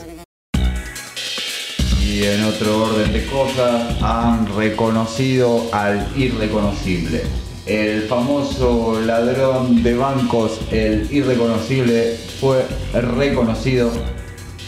Y 2.04 2.24
en 2.24 2.44
otro 2.44 2.82
orden 2.84 3.10
de 3.12 3.24
cosas, 3.26 4.02
han 4.02 4.54
reconocido 4.54 5.62
al 5.72 6.06
irreconocible. 6.16 7.22
El 7.70 8.02
famoso 8.08 9.00
ladrón 9.00 9.84
de 9.84 9.94
bancos, 9.94 10.60
el 10.72 11.06
irreconocible, 11.08 12.16
fue 12.40 12.66
reconocido, 12.92 13.92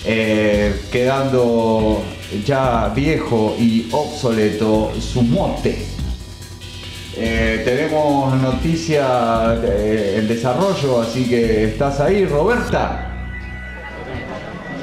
eh, 0.04 0.80
quedando 0.92 2.00
ya 2.46 2.92
viejo 2.94 3.56
y 3.58 3.88
obsoleto 3.90 4.92
su 5.00 5.22
mote. 5.22 5.84
Eh, 7.16 7.62
tenemos 7.64 8.40
noticia 8.40 9.58
eh, 9.64 10.18
en 10.20 10.28
desarrollo, 10.28 11.02
así 11.02 11.28
que 11.28 11.64
estás 11.64 11.98
ahí, 11.98 12.24
Roberta. 12.24 13.08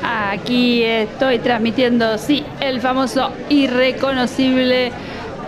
Aquí 0.03 0.83
estoy 0.83 1.39
transmitiendo, 1.39 2.17
sí, 2.17 2.43
el 2.59 2.81
famoso 2.81 3.31
irreconocible 3.47 4.91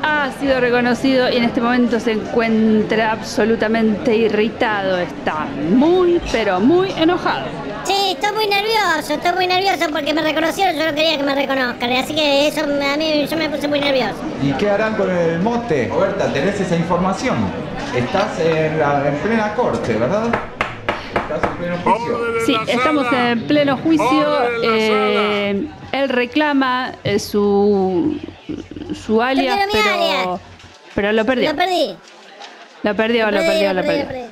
ha 0.03 0.31
sido 0.39 0.59
reconocido 0.59 1.29
y 1.31 1.37
en 1.37 1.43
este 1.43 1.61
momento 1.61 1.99
se 1.99 2.13
encuentra 2.13 3.11
absolutamente 3.11 4.15
irritado. 4.15 4.97
Está 4.97 5.45
muy, 5.75 6.19
pero 6.31 6.59
muy 6.59 6.91
enojado. 6.97 7.45
Sí, 7.83 8.11
estoy 8.13 8.31
muy 8.35 8.47
nervioso, 8.47 9.13
estoy 9.13 9.31
muy 9.33 9.47
nervioso 9.47 9.85
porque 9.91 10.13
me 10.13 10.21
reconocieron, 10.21 10.75
yo 10.75 10.85
no 10.85 10.93
quería 10.93 11.17
que 11.17 11.23
me 11.23 11.33
reconozcan, 11.33 11.91
así 11.93 12.13
que 12.13 12.47
eso 12.47 12.61
a 12.63 12.97
mí 12.97 13.27
yo 13.27 13.37
me 13.37 13.49
puse 13.49 13.67
muy 13.67 13.79
nervioso. 13.79 14.15
¿Y 14.43 14.51
qué 14.53 14.69
harán 14.69 14.93
con 14.95 15.09
el 15.09 15.39
mote? 15.39 15.87
Roberta, 15.91 16.31
¿tenés 16.31 16.59
esa 16.61 16.75
información? 16.75 17.35
Estás 17.95 18.39
en, 18.39 18.79
la- 18.79 19.07
en 19.07 19.15
plena 19.15 19.53
corte, 19.55 19.93
¿verdad? 19.95 20.25
Estás 20.27 21.51
en 21.51 21.57
pleno 21.57 21.77
juicio. 21.83 22.17
Sí, 22.45 22.55
estamos 22.67 23.07
en 23.13 23.47
pleno 23.47 23.77
juicio. 23.77 24.27
eh, 24.63 25.65
él 25.91 26.09
reclama 26.09 26.91
eh, 27.03 27.17
su, 27.19 28.15
su 28.93 29.21
alias, 29.21 29.59
pero, 29.71 29.89
alias. 29.89 30.41
pero 30.95 31.11
lo 31.11 31.25
perdió. 31.25 31.51
Lo 31.51 31.57
perdí. 31.57 31.95
Lo 32.83 32.95
perdió, 32.95 33.25
lo 33.25 33.37
perdí, 33.37 33.47
perdió, 33.47 33.73
lo 33.73 33.81
perdió. 33.83 34.29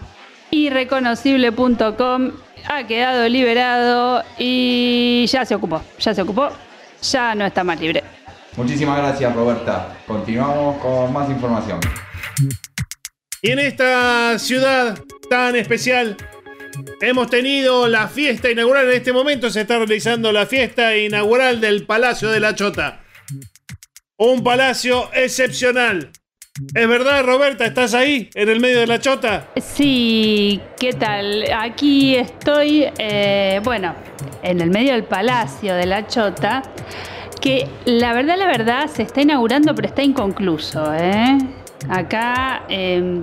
Irreconocible.com 0.52 2.32
ha 2.68 2.84
quedado 2.88 3.28
liberado 3.30 4.24
y 4.38 5.26
ya 5.28 5.46
se 5.46 5.56
ocupó, 5.56 5.82
ya 6.00 6.14
se 6.14 6.22
ocupó, 6.22 6.50
ya 7.02 7.36
no 7.36 7.46
está 7.46 7.64
más 7.64 7.80
libre. 7.80 8.04
Muchísimas 8.58 8.98
gracias, 8.98 9.34
Roberta. 9.36 9.96
Continuamos 10.06 10.82
con 10.82 11.14
más 11.14 11.30
información. 11.30 11.80
Y 13.42 13.52
en 13.52 13.60
esta 13.60 14.38
ciudad 14.38 14.98
tan 15.30 15.56
especial 15.56 16.18
hemos 17.02 17.30
tenido 17.30 17.88
la 17.88 18.08
fiesta 18.08 18.50
inaugural. 18.50 18.90
En 18.90 18.98
este 18.98 19.14
momento 19.14 19.50
se 19.50 19.62
está 19.62 19.78
realizando 19.78 20.32
la 20.32 20.46
fiesta 20.46 20.98
inaugural 20.98 21.62
del 21.62 21.86
Palacio 21.86 22.30
de 22.30 22.40
la 22.40 22.56
Chota. 22.56 23.02
Un 24.22 24.44
palacio 24.44 25.10
excepcional. 25.14 26.12
¿Es 26.76 26.88
verdad, 26.90 27.24
Roberta? 27.24 27.66
¿Estás 27.66 27.94
ahí, 27.94 28.30
en 28.34 28.50
el 28.50 28.60
medio 28.60 28.82
de 28.82 28.88
la 28.88 29.00
Chota? 29.00 29.48
Sí, 29.56 30.60
¿qué 30.78 30.92
tal? 30.92 31.46
Aquí 31.58 32.18
estoy, 32.18 32.86
eh, 32.98 33.62
bueno, 33.64 33.96
en 34.44 34.60
el 34.60 34.72
medio 34.72 34.92
del 34.92 35.06
Palacio 35.06 35.74
de 35.74 35.86
la 35.86 36.06
Chota, 36.06 36.64
que 37.40 37.66
la 37.86 38.12
verdad, 38.12 38.38
la 38.38 38.48
verdad, 38.48 38.88
se 38.88 39.04
está 39.04 39.22
inaugurando, 39.22 39.74
pero 39.74 39.88
está 39.88 40.04
inconcluso, 40.04 40.94
¿eh? 40.94 41.38
Acá, 41.88 42.64
eh, 42.68 43.22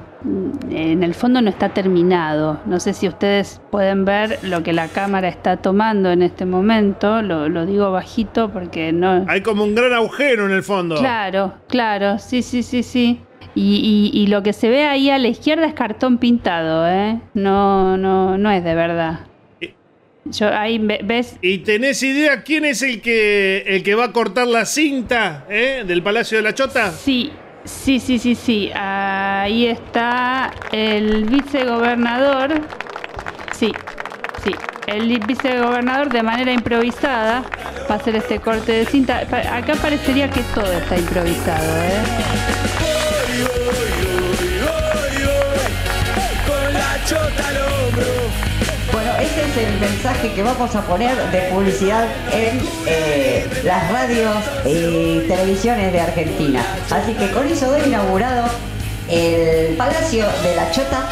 en 0.71 1.03
el 1.03 1.14
fondo 1.14 1.42
no 1.42 1.51
está 1.51 1.69
terminado. 1.71 2.59
No 2.64 2.81
sé 2.81 2.95
si 2.95 3.07
ustedes 3.07 3.61
pueden 3.71 4.05
ver 4.07 4.38
lo 4.42 4.62
que 4.62 4.73
la 4.73 4.88
cámara 4.88 5.29
está 5.29 5.59
tomando 5.59 6.11
en 6.11 6.23
este 6.23 6.46
momento. 6.46 7.21
Lo, 7.21 7.48
lo 7.48 7.67
digo 7.67 7.92
bajito 7.92 8.50
porque 8.50 8.92
no... 8.92 9.27
Hay 9.29 9.42
como 9.42 9.65
un 9.65 9.75
gran 9.75 9.92
agujero 9.92 10.46
en 10.46 10.52
el 10.52 10.63
fondo. 10.63 10.96
Claro, 10.96 11.52
claro, 11.69 12.19
sí, 12.19 12.42
sí, 12.42 12.63
sí, 12.63 12.83
sí. 12.83 13.21
Y, 13.54 14.11
y- 14.15 14.19
y 14.23 14.27
lo 14.29 14.42
que 14.42 14.52
se 14.52 14.69
ve 14.69 14.87
ahí 14.87 15.11
a 15.11 15.19
la 15.19 15.29
izquierda 15.29 15.67
es 15.67 15.75
cartón 15.75 16.19
pintado, 16.19 16.88
¿eh? 16.88 17.21
No, 17.35 17.96
no, 17.96 18.37
no 18.38 18.50
es 18.50 18.65
de 18.65 18.75
verdad. 18.75 19.21
Yo 20.27 20.48
ahí 20.52 20.79
ve- 20.79 21.00
ves. 21.04 21.38
¿Y 21.40 21.59
tenés 21.59 22.02
idea 22.02 22.42
quién 22.42 22.65
es 22.65 22.83
el 22.83 23.00
que 23.00 23.63
el 23.67 23.83
que 23.83 23.94
va 23.94 24.07
a 24.07 24.13
cortar 24.13 24.46
la 24.48 24.65
cinta 24.67 25.44
eh, 25.48 25.85
del 25.87 26.02
Palacio 26.02 26.38
de 26.38 26.42
la 26.42 26.52
Chota? 26.54 26.90
Sí, 26.90 27.31
Sí, 27.67 27.98
sí, 28.00 28.19
sí, 28.19 28.35
sí. 28.35 28.71
Ahí 28.75 29.67
está 29.67 30.52
el 30.73 31.25
vicegobernador. 31.25 32.60
Sí, 33.52 33.73
sí. 34.44 34.54
El 34.87 35.19
vicegobernador 35.27 36.08
de 36.08 36.23
manera 36.23 36.52
improvisada 36.52 37.42
va 37.90 37.94
a 37.96 37.98
hacer 37.98 38.17
este 38.17 38.38
corte 38.38 38.73
de 38.73 38.87
cinta. 38.87 39.19
Acá 39.19 39.75
parecería 39.83 40.31
que 40.31 40.40
todo 40.54 40.71
está 40.73 40.96
improvisado, 40.96 41.83
¿eh? 41.83 42.02
Con 46.46 46.73
la 46.73 47.04
chota 47.04 47.46
es 49.57 49.69
el 49.69 49.81
mensaje 49.81 50.33
que 50.33 50.42
vamos 50.42 50.75
a 50.75 50.83
poner 50.83 51.17
de 51.31 51.40
publicidad 51.50 52.07
en 52.33 52.61
eh, 52.87 53.46
las 53.65 53.90
radios 53.90 54.37
y 54.65 55.21
televisiones 55.27 55.92
de 55.92 56.00
Argentina. 56.00 56.65
Así 56.90 57.15
que 57.15 57.31
con 57.31 57.46
eso 57.46 57.71
doy 57.71 57.83
inaugurado 57.87 58.48
el 59.09 59.77
Palacio 59.77 60.27
de 60.42 60.57
la 60.57 60.71
Chota. 60.71 61.11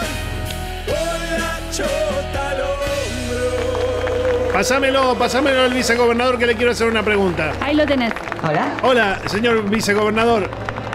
Pásamelo, 4.53 5.14
pásamelo 5.16 5.62
al 5.62 5.74
vicegobernador 5.74 6.38
que 6.38 6.47
le 6.47 6.55
quiero 6.55 6.72
hacer 6.72 6.88
una 6.88 7.03
pregunta. 7.03 7.53
Ahí 7.61 7.74
lo 7.74 7.86
tenés. 7.86 8.12
Hola. 8.42 8.74
Hola, 8.82 9.20
señor 9.26 9.68
vicegobernador. 9.68 10.51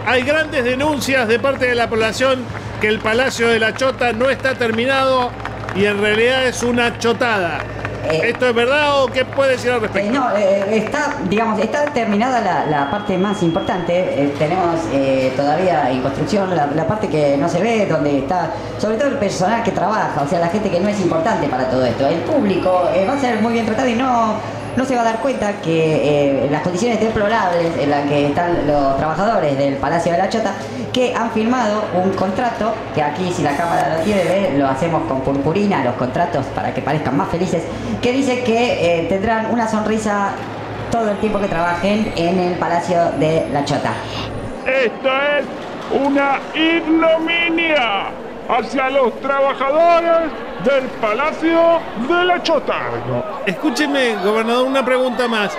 Hay 0.06 0.22
grandes 0.24 0.64
denuncias 0.64 1.28
de 1.28 1.40
parte 1.40 1.68
de 1.68 1.76
la 1.76 1.90
población 1.90 2.44
que 2.80 2.88
el 2.88 3.00
Palacio 3.00 3.48
de 3.50 3.60
la 3.60 3.74
Chota 3.74 4.14
no 4.14 4.30
está 4.30 4.56
terminado 4.56 5.32
y 5.80 5.86
en 5.86 6.02
realidad 6.02 6.46
es 6.46 6.62
una 6.62 6.98
chotada. 6.98 7.60
¿Esto 8.12 8.48
es 8.48 8.56
verdad 8.56 9.04
o 9.04 9.08
qué 9.08 9.24
puede 9.24 9.52
decir 9.52 9.72
al 9.72 9.82
respecto? 9.82 10.10
Eh, 10.10 10.12
no, 10.12 10.36
eh, 10.36 10.78
está, 10.78 11.16
digamos, 11.30 11.60
está 11.60 11.86
terminada 11.86 12.42
la, 12.42 12.66
la 12.66 12.92
parte 12.92 13.18
más 13.18 13.42
importante. 13.44 13.94
Eh, 13.94 14.34
tenemos 14.38 14.76
eh, 14.92 15.32
todavía 15.38 15.90
en 15.92 16.02
construcción 16.02 16.54
la, 16.56 16.66
la 16.68 16.88
parte 16.88 17.08
que 17.08 17.38
no 17.38 17.48
se 17.48 17.62
ve, 17.62 17.86
donde 17.86 18.20
está, 18.20 18.52
sobre 18.78 18.98
todo 18.98 19.10
el 19.10 19.18
personal 19.20 19.64
que 19.64 19.72
trabaja, 19.72 20.22
o 20.22 20.28
sea, 20.28 20.40
la 20.40 20.48
gente 20.48 20.70
que 20.70 20.80
no 20.80 20.90
es 20.90 21.00
importante 21.00 21.48
para 21.48 21.70
todo 21.70 21.86
esto. 21.86 22.08
El 22.08 22.20
público 22.22 22.90
eh, 22.94 23.06
va 23.08 23.14
a 23.14 23.20
ser 23.20 23.42
muy 23.42 23.54
bien 23.54 23.66
tratado 23.66 23.88
y 23.88 23.96
no, 23.96 24.34
no 24.80 24.86
se 24.86 24.96
va 24.96 25.02
a 25.02 25.04
dar 25.04 25.20
cuenta 25.20 25.60
que 25.62 26.46
eh, 26.46 26.48
las 26.50 26.62
condiciones 26.62 27.02
deplorables 27.02 27.78
en 27.78 27.90
las 27.90 28.08
que 28.08 28.28
están 28.28 28.66
los 28.66 28.96
trabajadores 28.96 29.58
del 29.58 29.76
Palacio 29.76 30.14
de 30.14 30.18
la 30.18 30.30
Chota, 30.30 30.54
que 30.94 31.14
han 31.14 31.32
firmado 31.32 31.84
un 32.02 32.12
contrato, 32.14 32.74
que 32.96 33.04
aquí 33.04 33.30
si 33.36 33.44
la 33.44 33.58
cámara 33.58 33.98
lo 33.98 34.04
tiene, 34.06 34.24
ve, 34.24 34.58
lo 34.58 34.70
hacemos 34.70 35.04
con 35.04 35.20
purpurina, 35.20 35.84
los 35.84 35.96
contratos 35.96 36.46
para 36.56 36.74
que 36.74 36.82
parezcan 36.82 37.18
más 37.18 37.28
felices, 37.28 37.64
que 38.02 38.14
dice 38.14 38.42
que 38.46 39.02
eh, 39.02 39.08
tendrán 39.10 39.52
una 39.52 39.68
sonrisa 39.68 40.30
todo 40.90 41.12
el 41.12 41.18
tiempo 41.18 41.40
que 41.40 41.50
trabajen 41.50 42.14
en 42.16 42.40
el 42.40 42.54
Palacio 42.54 43.12
de 43.20 43.48
la 43.52 43.66
Chota. 43.66 43.92
Esta 44.66 45.40
es 45.40 45.46
una 45.92 46.40
ignominia 46.56 48.12
hacia 48.48 48.90
los 48.92 49.14
trabajadores 49.20 50.32
del 50.66 50.84
Palacio 51.02 51.80
de 52.08 52.26
la 52.26 52.42
Chota. 52.44 52.76
Escúcheme, 53.46 54.16
gobernador, 54.24 54.66
una 54.68 54.84
pregunta 54.84 55.28
más. 55.28 55.52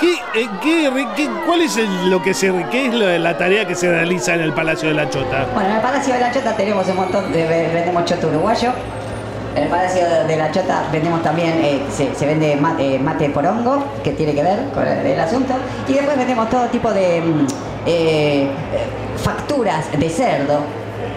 ¿Qué, 0.00 0.14
eh, 0.34 0.48
qué- 0.62 0.90
qué- 1.14 1.28
¿Cuál 1.46 1.60
es 1.62 1.76
el- 1.76 2.10
lo 2.10 2.22
que 2.22 2.32
se 2.32 2.50
qué 2.70 2.86
es 2.86 2.94
lo 2.94 3.06
de 3.06 3.18
la 3.18 3.36
tarea 3.36 3.66
que 3.66 3.74
se 3.74 3.90
realiza 3.90 4.34
en 4.34 4.40
el 4.40 4.52
Palacio 4.52 4.88
de 4.88 4.94
la 4.94 5.08
Chota? 5.10 5.46
Bueno, 5.54 5.68
en 5.70 5.76
el 5.76 5.82
Palacio 5.82 6.14
de 6.14 6.20
la 6.20 6.32
Chota 6.32 6.56
tenemos 6.56 6.88
un 6.88 6.96
montón 6.96 7.30
de 7.32 7.46
vendemos 7.46 8.04
choto 8.06 8.28
uruguayo. 8.28 8.70
En 9.54 9.64
el 9.64 9.68
Palacio 9.68 10.02
de 10.26 10.36
la 10.36 10.50
Chota 10.52 10.84
vendemos 10.90 11.22
también, 11.22 11.50
eh, 11.62 11.82
se, 11.90 12.14
se 12.14 12.24
vende 12.26 12.56
mate, 12.56 12.98
mate 12.98 13.28
porongo, 13.30 13.84
que 14.02 14.12
tiene 14.12 14.32
que 14.34 14.42
ver 14.42 14.70
con 14.72 14.86
el, 14.86 15.04
el 15.06 15.20
asunto. 15.20 15.54
Y 15.86 15.92
después 15.92 16.16
vendemos 16.16 16.48
todo 16.48 16.64
tipo 16.66 16.90
de 16.92 17.20
mm, 17.20 17.46
eh, 17.86 18.42
eh, 18.44 18.48
facturas 19.22 19.90
de 19.92 20.08
cerdo. 20.08 20.60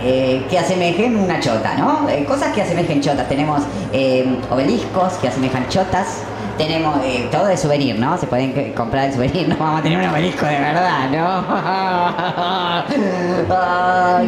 Eh, 0.04 0.46
que 0.50 0.60
asemejen 0.60 1.16
una 1.18 1.40
chota, 1.40 1.76
¿no? 1.76 2.08
Eh, 2.10 2.26
cosas 2.26 2.54
que 2.54 2.62
asemejen 2.62 3.02
chotas. 3.02 3.28
Tenemos 3.30 3.64
eh, 3.92 4.38
obeliscos 4.50 5.14
que 5.14 5.30
asemejan 5.30 5.68
chotas. 5.70 6.24
Tenemos 6.58 6.98
eh, 7.04 7.28
todo 7.32 7.48
de 7.48 7.58
souvenir, 7.58 7.98
¿no? 7.98 8.18
Se 8.18 8.28
pueden 8.28 8.74
comprar 8.74 9.06
el 9.06 9.14
souvenir. 9.14 9.48
No 9.54 9.58
vamos 9.58 9.80
a 9.80 9.84
tener 9.84 9.98
un 9.98 10.06
obelisco 10.06 10.46
de 10.46 10.60
verdad, 10.60 11.10
¿no? 11.10 11.44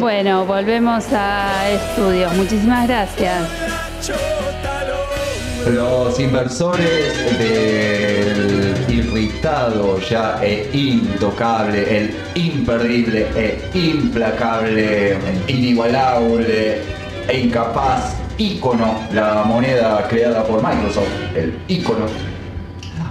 Bueno, 0.00 0.44
volvemos 0.44 1.04
a 1.12 1.68
estudios. 1.70 2.32
Muchísimas 2.34 2.86
gracias. 2.86 3.48
Los 5.66 6.18
inversores 6.20 7.38
del 7.38 8.35
irritado 9.16 9.98
ya 10.00 10.38
e 10.42 10.68
intocable, 10.72 11.98
el 11.98 12.14
imperdible 12.34 13.26
e 13.34 13.70
implacable, 13.74 15.16
inigualable 15.48 16.82
e 17.28 17.40
incapaz 17.40 18.16
ícono, 18.38 19.00
la 19.12 19.44
moneda 19.44 20.06
creada 20.08 20.44
por 20.44 20.62
Microsoft, 20.62 21.08
el 21.34 21.58
ícono, 21.68 22.06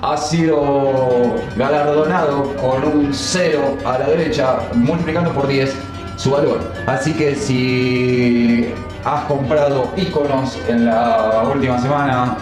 ha 0.01 0.17
sido 0.17 1.35
galardonado 1.57 2.55
con 2.55 2.83
un 2.83 3.13
cero 3.13 3.75
a 3.83 3.97
la 3.97 4.07
derecha, 4.07 4.59
multiplicando 4.75 5.31
por 5.33 5.47
10 5.47 5.73
su 6.15 6.31
valor. 6.31 6.59
Así 6.85 7.13
que 7.13 7.35
si 7.35 8.71
has 9.03 9.23
comprado 9.25 9.89
iconos 9.97 10.57
en 10.67 10.85
la 10.85 11.43
última 11.51 11.79
semana, 11.79 12.37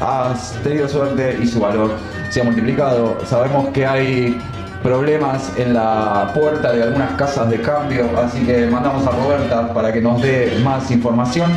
has 0.00 0.52
tenido 0.64 0.88
suerte 0.88 1.38
y 1.40 1.46
su 1.46 1.60
valor 1.60 1.92
se 2.32 2.40
ha 2.40 2.44
multiplicado. 2.44 3.18
Sabemos 3.26 3.68
que 3.74 3.84
hay 3.84 4.40
problemas 4.82 5.52
en 5.58 5.74
la 5.74 6.32
puerta 6.34 6.72
de 6.72 6.82
algunas 6.82 7.12
casas 7.12 7.50
de 7.50 7.60
cambio, 7.60 8.08
así 8.18 8.40
que 8.46 8.66
mandamos 8.66 9.06
a 9.06 9.10
Roberta 9.10 9.74
para 9.74 9.92
que 9.92 10.00
nos 10.00 10.22
dé 10.22 10.58
más 10.64 10.90
información 10.90 11.52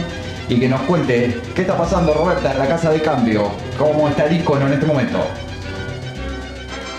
y 0.50 0.60
que 0.60 0.68
nos 0.68 0.82
cuente 0.82 1.40
qué 1.56 1.62
está 1.62 1.78
pasando 1.78 2.14
Roberta 2.14 2.52
en 2.52 2.60
la 2.60 2.68
casa 2.68 2.92
de 2.92 3.02
cambio, 3.02 3.52
cómo 3.78 4.10
está 4.10 4.26
el 4.26 4.42
icono 4.42 4.68
en 4.68 4.74
este 4.74 4.86
momento. 4.86 5.20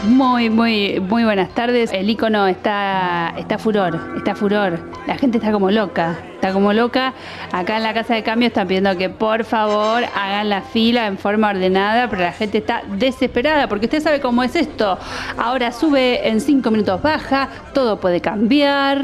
Muy, 0.06 0.50
muy, 0.50 1.00
muy 1.00 1.24
buenas 1.24 1.48
tardes. 1.50 1.90
El 1.92 2.08
icono 2.08 2.46
está, 2.46 3.34
está 3.36 3.58
furor, 3.58 3.98
está 4.16 4.34
furor. 4.36 4.78
La 5.06 5.16
gente 5.16 5.38
está 5.38 5.50
como 5.50 5.70
loca, 5.70 6.16
está 6.34 6.52
como 6.52 6.72
loca. 6.72 7.12
Acá 7.50 7.76
en 7.78 7.82
la 7.82 7.92
casa 7.92 8.14
de 8.14 8.22
cambio 8.22 8.46
están 8.48 8.68
pidiendo 8.68 8.96
que 8.96 9.08
por 9.10 9.44
favor 9.44 10.04
hagan 10.14 10.48
la 10.48 10.62
fila 10.62 11.06
en 11.06 11.18
forma 11.18 11.48
ordenada, 11.50 12.08
pero 12.08 12.22
la 12.22 12.32
gente 12.32 12.58
está 12.58 12.82
desesperada 12.92 13.68
porque 13.68 13.86
usted 13.86 14.00
sabe 14.00 14.20
cómo 14.20 14.42
es 14.44 14.54
esto. 14.54 14.96
Ahora 15.38 15.72
sube, 15.72 16.28
en 16.28 16.40
cinco 16.40 16.70
minutos 16.70 17.02
baja, 17.02 17.48
todo 17.74 17.98
puede 17.98 18.20
cambiar. 18.20 19.02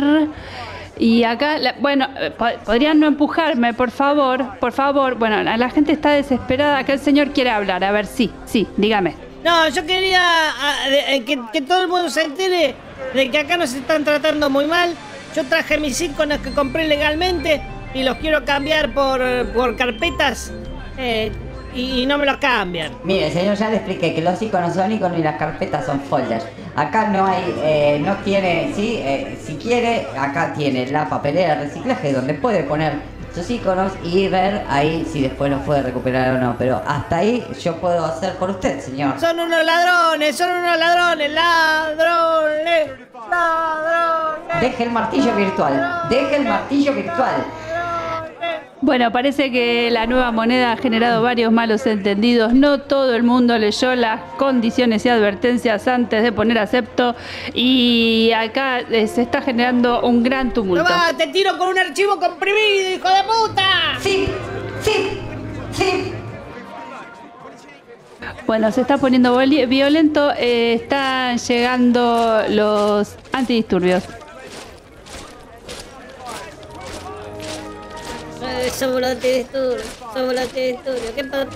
Y 0.98 1.24
acá, 1.24 1.58
la- 1.58 1.74
bueno, 1.80 2.06
eh, 2.20 2.30
po- 2.30 2.46
podrían 2.64 3.00
no 3.00 3.08
empujarme, 3.08 3.74
por 3.74 3.90
favor, 3.90 4.58
por 4.60 4.70
favor. 4.72 5.16
Bueno, 5.16 5.42
la 5.42 5.70
gente 5.70 5.90
está 5.92 6.10
desesperada. 6.10 6.78
Acá 6.78 6.92
el 6.92 7.00
señor 7.00 7.30
quiere 7.32 7.50
hablar. 7.50 7.82
A 7.82 7.90
ver, 7.90 8.06
sí, 8.06 8.30
sí, 8.44 8.68
dígame. 8.76 9.31
No, 9.44 9.68
yo 9.68 9.84
quería 9.84 10.20
ah, 10.22 10.88
eh, 10.88 11.24
que, 11.24 11.60
todo 11.62 11.82
el 11.82 11.88
mundo 11.88 12.08
se 12.10 12.22
entere 12.22 12.74
de 13.12 13.30
que 13.30 13.38
acá 13.38 13.56
nos 13.56 13.74
están 13.74 14.04
tratando 14.04 14.48
muy 14.48 14.66
mal. 14.66 14.94
Yo 15.34 15.44
traje 15.44 15.78
mis 15.78 16.00
iconos 16.00 16.38
que 16.38 16.50
compré 16.52 16.86
legalmente 16.86 17.62
y 17.94 18.04
los 18.04 18.16
quiero 18.18 18.44
cambiar 18.44 18.92
por, 18.94 19.20
por 19.52 19.76
carpetas 19.76 20.52
eh, 20.96 21.32
y, 21.74 22.02
y 22.02 22.06
no 22.06 22.18
me 22.18 22.26
los 22.26 22.36
cambian. 22.36 22.92
Mire, 23.02 23.30
señor, 23.30 23.56
ya 23.56 23.70
le 23.70 23.76
expliqué 23.76 24.14
que 24.14 24.22
los 24.22 24.40
iconos 24.40 24.74
son 24.74 24.92
iconos 24.92 25.18
y 25.18 25.22
las 25.22 25.36
carpetas 25.36 25.86
son 25.86 26.00
folders. 26.02 26.44
Acá 26.74 27.08
no 27.08 27.26
hay, 27.26 27.54
eh, 27.62 28.00
no 28.02 28.16
tiene, 28.18 28.72
sí, 28.74 28.96
eh, 29.02 29.38
si 29.42 29.56
quiere, 29.56 30.06
acá 30.18 30.54
tiene 30.54 30.86
la 30.86 31.08
papelera 31.08 31.56
de 31.56 31.64
reciclaje 31.64 32.12
donde 32.12 32.32
puede 32.34 32.62
poner 32.62 32.94
sus 33.34 33.50
iconos 33.50 33.92
y 34.02 34.28
ver 34.28 34.64
ahí 34.68 35.06
si 35.10 35.22
después 35.22 35.50
los 35.50 35.62
puede 35.62 35.82
recuperar 35.82 36.36
o 36.36 36.38
no. 36.38 36.56
Pero 36.58 36.82
hasta 36.86 37.16
ahí 37.16 37.46
yo 37.60 37.76
puedo 37.76 38.04
hacer 38.04 38.34
por 38.36 38.50
usted, 38.50 38.80
señor. 38.80 39.18
Son 39.18 39.38
unos 39.38 39.64
ladrones, 39.64 40.36
son 40.36 40.50
unos 40.50 40.78
ladrones, 40.78 41.30
ladrones, 41.32 42.90
ladrones. 43.30 44.60
Deje 44.60 44.84
el 44.84 44.90
martillo 44.90 45.34
virtual, 45.34 46.08
deje 46.08 46.36
el 46.36 46.44
martillo 46.44 46.92
virtual. 46.94 47.44
Bueno, 48.80 49.12
parece 49.12 49.52
que 49.52 49.90
la 49.92 50.06
nueva 50.06 50.32
moneda 50.32 50.72
ha 50.72 50.76
generado 50.76 51.22
varios 51.22 51.52
malos 51.52 51.86
entendidos. 51.86 52.52
No 52.52 52.80
todo 52.80 53.14
el 53.14 53.22
mundo 53.22 53.56
leyó 53.56 53.94
las 53.94 54.20
condiciones 54.38 55.06
y 55.06 55.08
advertencias 55.08 55.86
antes 55.86 56.22
de 56.24 56.32
poner 56.32 56.58
acepto 56.58 57.14
y 57.54 58.32
acá 58.34 58.80
se 58.88 59.22
está 59.22 59.40
generando 59.40 60.00
un 60.02 60.24
gran 60.24 60.52
tumulto. 60.52 60.84
Toma, 60.84 61.16
te 61.16 61.28
tiro 61.28 61.56
con 61.58 61.68
un 61.68 61.78
archivo 61.78 62.18
comprimido, 62.18 62.90
hijo 62.96 63.08
de 63.08 63.22
puta. 63.22 63.62
Sí, 64.00 64.26
sí, 64.80 65.20
sí. 65.72 66.12
Bueno, 68.46 68.72
se 68.72 68.80
está 68.80 68.98
poniendo 68.98 69.36
violento. 69.68 70.32
eh, 70.36 70.74
están 70.74 71.38
llegando 71.38 72.42
los 72.48 73.16
antidisturbios. 73.32 74.02
Somos 78.70 79.00
los 79.00 79.10
antidisturbios, 79.10 79.82
somos 80.14 80.34
los 80.34 80.42
antidisturbios. 80.42 81.10
¿Qué 81.14 81.24
pasa? 81.24 81.46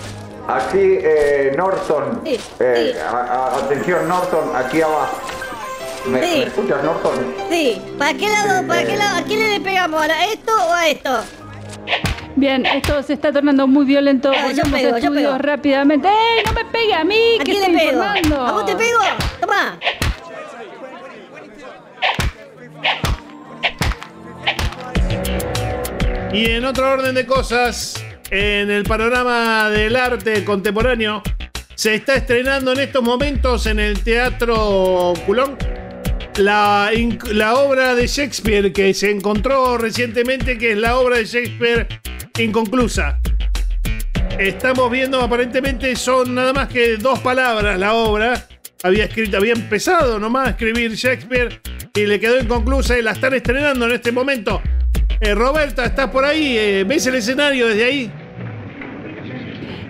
Aquí, 0.47 0.77
eh, 1.01 1.53
Norton. 1.57 2.21
Sí, 2.25 2.39
Eh, 2.59 2.95
a- 3.05 3.17
a- 3.17 3.57
atención, 3.57 4.07
Norton, 4.07 4.55
aquí 4.55 4.81
abajo. 4.81 5.17
¿Me, 6.05 6.21
Sí. 6.23 6.37
me 6.39 6.43
escuchas, 6.45 6.83
Norton? 6.83 7.35
Sí, 7.49 7.81
¿para 7.97 8.13
qué 8.13 8.29
lado, 8.29 8.65
para 8.67 8.83
qué 8.85 8.95
lado, 8.95 9.17
a 9.17 9.21
quién 9.23 9.39
le 9.51 9.59
pegamos? 9.59 10.01
¿A 10.01 10.25
esto 10.25 10.51
o 10.69 10.73
a 10.73 10.87
esto? 10.87 11.19
Bien, 12.35 12.65
esto 12.65 13.01
se 13.03 13.13
está 13.13 13.33
tornando 13.33 13.67
muy 13.67 13.83
violento. 13.85 14.31
Ah, 14.31 14.51
yo 14.53 14.63
pego, 14.71 14.95
a 14.95 14.99
yo 14.99 15.11
pego. 15.13 15.37
rápidamente. 15.39 16.07
¡Ey, 16.07 16.43
no 16.45 16.53
me 16.53 16.65
pegue 16.65 16.93
a 16.93 17.03
mí! 17.03 17.37
¿A 17.41 17.43
que 17.43 17.51
quién 17.51 17.71
le 17.73 17.77
estoy 17.77 17.89
pego? 17.89 18.03
informando! 18.03 18.45
¿A 18.47 18.51
vos 18.51 18.65
te 18.65 18.75
pego? 18.75 18.99
Toma. 19.41 19.77
Y 26.33 26.45
en 26.51 26.65
otro 26.65 26.91
orden 26.91 27.15
de 27.15 27.25
cosas, 27.25 28.03
en 28.29 28.69
el 28.69 28.83
panorama 28.83 29.69
del 29.69 29.95
arte 29.95 30.43
contemporáneo, 30.43 31.23
se 31.75 31.95
está 31.95 32.15
estrenando 32.15 32.73
en 32.73 32.79
estos 32.79 33.03
momentos 33.03 33.65
en 33.65 33.79
el 33.79 33.99
Teatro 34.01 35.13
Culón 35.25 35.57
la, 36.37 37.53
obra 37.55 37.95
de 37.95 38.07
Shakespeare 38.07 38.71
que 38.71 38.93
se 38.93 39.09
encontró 39.09 39.77
recientemente, 39.77 40.57
que 40.57 40.71
es 40.71 40.77
la 40.77 40.97
obra 40.97 41.17
de 41.17 41.25
Shakespeare 41.25 41.87
inconclusa. 42.37 43.19
Estamos 44.37 44.91
viendo, 44.91 45.19
aparentemente 45.21 45.95
son 45.95 46.35
nada 46.35 46.53
más 46.53 46.67
que 46.67 46.97
dos 46.97 47.19
palabras 47.19 47.79
la 47.79 47.93
obra. 47.93 48.45
Había 48.83 49.05
escrito, 49.05 49.37
había 49.37 49.53
empezado 49.53 50.19
nomás 50.19 50.47
a 50.47 50.51
escribir 50.51 50.93
Shakespeare 50.93 51.59
y 51.95 52.05
le 52.05 52.19
quedó 52.19 52.39
inconclusa 52.39 52.97
y 52.99 53.01
la 53.01 53.11
están 53.11 53.33
estrenando 53.33 53.85
en 53.85 53.93
este 53.93 54.11
momento. 54.11 54.61
Eh, 55.19 55.33
Roberta, 55.33 55.85
¿estás 55.85 56.09
por 56.11 56.25
ahí? 56.25 56.55
Eh, 56.57 56.83
¿Ves 56.87 57.07
el 57.07 57.15
escenario 57.15 57.67
desde 57.67 57.83
ahí? 57.85 58.11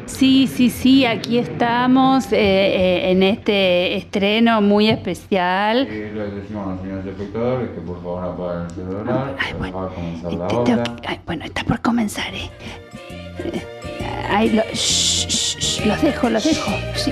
Sí, 0.05 0.47
sí, 0.47 0.69
sí, 0.69 1.05
aquí 1.05 1.37
estamos 1.37 2.31
eh, 2.31 2.37
eh, 2.39 3.11
en 3.11 3.23
este 3.23 3.97
estreno 3.97 4.61
muy 4.61 4.89
especial. 4.89 5.85
Y 5.87 6.15
le 6.15 6.31
decimos 6.31 6.65
a 6.67 6.71
los 6.71 6.81
señores 6.81 7.05
espectadores 7.07 7.69
que 7.71 7.81
por 7.81 7.97
favor 8.01 8.23
apaguen 8.23 8.63
el 8.63 8.71
celular. 8.71 9.35
Va 9.75 9.85
a 9.85 9.89
comenzar 9.89 10.33
la 10.33 10.47
Te- 10.47 10.55
obra. 10.55 10.83
que- 11.01 11.07
ay, 11.07 11.19
bueno, 11.25 11.45
está 11.45 11.63
por 11.65 11.81
comenzar, 11.81 12.33
¿eh? 12.33 12.49
Eh, 13.43 13.61
ay, 14.29 14.49
lo- 14.51 14.63
shh, 14.73 15.27
shh, 15.27 15.57
shh, 15.59 15.85
los 15.85 16.01
dejo, 16.01 16.29
los 16.29 16.43
dejo. 16.45 16.71
Sí. 16.95 17.11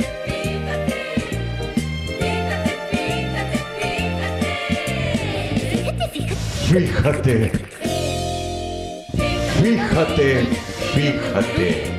Fíjate. 6.68 7.52
Fíjate. 9.66 10.44
Fíjate. 10.94 11.92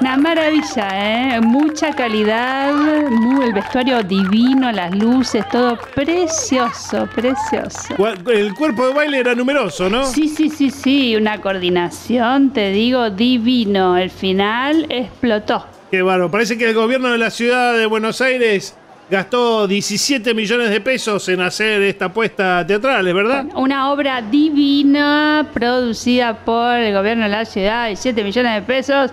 Una 0.00 0.16
maravilla, 0.16 0.88
¿eh? 1.36 1.40
Mucha 1.40 1.94
calidad, 1.94 2.74
muy, 3.08 3.44
el 3.44 3.52
vestuario 3.52 4.02
divino, 4.02 4.72
las 4.72 4.92
luces, 4.96 5.48
todo 5.48 5.78
precioso, 5.94 7.08
precioso. 7.14 7.94
El 8.32 8.54
cuerpo 8.54 8.88
de 8.88 8.94
baile 8.94 9.20
era 9.20 9.36
numeroso, 9.36 9.88
¿no? 9.88 10.06
Sí, 10.06 10.28
sí, 10.28 10.50
sí, 10.50 10.72
sí, 10.72 11.14
una 11.14 11.40
coordinación, 11.40 12.52
te 12.52 12.72
digo, 12.72 13.10
divino. 13.10 13.96
El 13.96 14.10
final 14.10 14.86
explotó. 14.88 15.66
Qué 15.92 16.02
bárbaro. 16.02 16.30
Parece 16.32 16.58
que 16.58 16.68
el 16.68 16.74
gobierno 16.74 17.10
de 17.10 17.18
la 17.18 17.30
ciudad 17.30 17.78
de 17.78 17.86
Buenos 17.86 18.20
Aires 18.20 18.76
gastó 19.10 19.66
17 19.66 20.34
millones 20.34 20.70
de 20.70 20.80
pesos 20.80 21.28
en 21.28 21.40
hacer 21.40 21.82
esta 21.82 22.06
apuesta 22.06 22.66
teatral, 22.66 23.06
¿es 23.06 23.14
verdad? 23.14 23.46
Una 23.54 23.90
obra 23.90 24.20
divina 24.22 25.48
producida 25.52 26.34
por 26.44 26.74
el 26.76 26.94
gobierno 26.94 27.24
de 27.24 27.30
la 27.30 27.44
ciudad, 27.44 27.86
17 27.86 28.22
millones 28.22 28.54
de 28.54 28.62
pesos. 28.62 29.10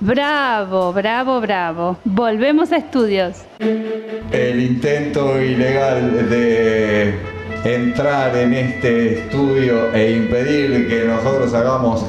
Bravo, 0.00 0.92
bravo, 0.92 1.40
bravo. 1.40 1.98
Volvemos 2.04 2.72
a 2.72 2.76
estudios. 2.76 3.42
El 3.58 4.60
intento 4.60 5.40
ilegal 5.42 6.30
de 6.30 7.14
entrar 7.64 8.36
en 8.36 8.54
este 8.54 9.20
estudio 9.20 9.92
e 9.92 10.12
impedir 10.12 10.88
que 10.88 11.04
nosotros 11.04 11.52
hagamos 11.52 12.04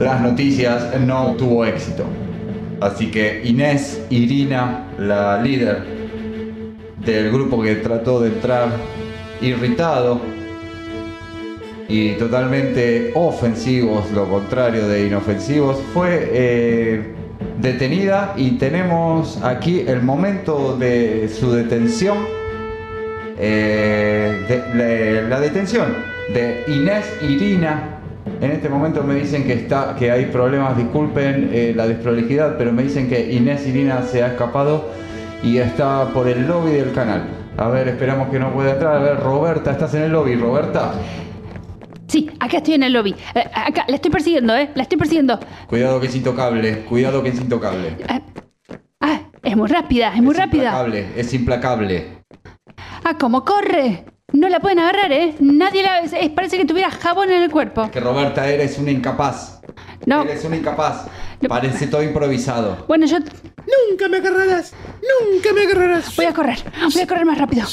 las 0.00 0.20
noticias 0.20 0.98
no 1.00 1.34
tuvo 1.36 1.64
éxito. 1.64 2.04
Así 2.80 3.10
que 3.10 3.42
Inés 3.44 4.02
Irina, 4.10 4.86
la 4.98 5.40
líder 5.42 5.99
del 7.04 7.30
grupo 7.30 7.62
que 7.62 7.76
trató 7.76 8.20
de 8.20 8.28
entrar 8.28 8.68
irritado 9.40 10.20
y 11.88 12.12
totalmente 12.12 13.10
ofensivos, 13.14 14.10
lo 14.12 14.28
contrario 14.28 14.86
de 14.86 15.06
inofensivos, 15.06 15.78
fue 15.92 16.30
eh, 16.32 17.14
detenida 17.60 18.34
y 18.36 18.52
tenemos 18.52 19.42
aquí 19.42 19.84
el 19.86 20.02
momento 20.02 20.76
de 20.76 21.28
su 21.28 21.50
detención, 21.50 22.18
eh, 23.38 25.26
la 25.28 25.40
detención 25.40 25.94
de 26.32 26.64
Inés 26.68 27.06
Irina. 27.28 27.96
En 28.40 28.52
este 28.52 28.68
momento 28.68 29.02
me 29.02 29.14
dicen 29.14 29.44
que 29.44 29.54
está, 29.54 29.96
que 29.98 30.10
hay 30.10 30.26
problemas, 30.26 30.76
disculpen 30.76 31.50
eh, 31.52 31.72
la 31.74 31.88
desprolijidad, 31.88 32.56
pero 32.56 32.72
me 32.72 32.84
dicen 32.84 33.08
que 33.08 33.32
Inés 33.32 33.66
Irina 33.66 34.02
se 34.02 34.22
ha 34.22 34.28
escapado 34.28 34.90
y 35.42 35.58
está 35.58 36.06
por 36.12 36.28
el 36.28 36.46
lobby 36.46 36.72
del 36.72 36.92
canal. 36.92 37.24
A 37.56 37.68
ver, 37.68 37.88
esperamos 37.88 38.28
que 38.30 38.38
no 38.38 38.52
pueda 38.52 38.72
entrar. 38.72 38.96
A 38.96 39.00
ver, 39.00 39.20
Roberta, 39.20 39.72
estás 39.72 39.94
en 39.94 40.02
el 40.02 40.12
lobby, 40.12 40.34
Roberta. 40.36 40.92
Sí, 42.08 42.28
acá 42.40 42.58
estoy 42.58 42.74
en 42.74 42.82
el 42.82 42.92
lobby. 42.92 43.14
Eh, 43.34 43.44
acá, 43.54 43.84
la 43.88 43.94
estoy 43.96 44.10
persiguiendo, 44.10 44.54
¿eh? 44.56 44.70
La 44.74 44.82
estoy 44.82 44.98
persiguiendo. 44.98 45.38
Cuidado 45.68 46.00
que 46.00 46.08
es 46.08 46.16
intocable, 46.16 46.80
cuidado 46.80 47.22
que 47.22 47.28
es 47.30 47.40
intocable. 47.40 47.96
Ah, 49.00 49.20
es 49.42 49.56
muy 49.56 49.68
rápida, 49.68 50.12
es 50.14 50.22
muy 50.22 50.34
rápida. 50.34 50.64
Implacable, 50.64 51.06
es 51.16 51.32
implacable. 51.34 52.06
Ah, 53.04 53.14
¿cómo 53.18 53.44
corre? 53.44 54.04
No 54.32 54.48
la 54.48 54.60
pueden 54.60 54.78
agarrar, 54.78 55.10
¿eh? 55.12 55.34
Nadie 55.40 55.82
la... 55.82 56.00
es- 56.00 56.30
parece 56.30 56.56
que 56.56 56.64
tuviera 56.64 56.90
jabón 56.90 57.30
en 57.30 57.42
el 57.42 57.50
cuerpo. 57.50 57.90
Que 57.90 58.00
Roberta, 58.00 58.46
eres 58.48 58.78
una 58.78 58.90
incapaz. 58.90 59.60
No. 60.06 60.22
Eres 60.22 60.44
una 60.44 60.56
incapaz. 60.56 61.06
Parece 61.48 61.86
todo 61.86 62.02
improvisado. 62.02 62.84
Bueno, 62.86 63.06
yo... 63.06 63.18
Nunca 63.18 64.08
me 64.08 64.18
agarrarás. 64.18 64.72
Nunca 65.02 65.52
me 65.52 65.62
agarrarás. 65.62 66.14
Voy 66.16 66.26
a 66.26 66.32
correr. 66.32 66.58
Voy 66.92 67.02
a 67.02 67.06
correr 67.06 67.24
más 67.24 67.38
rápido. 67.38 67.66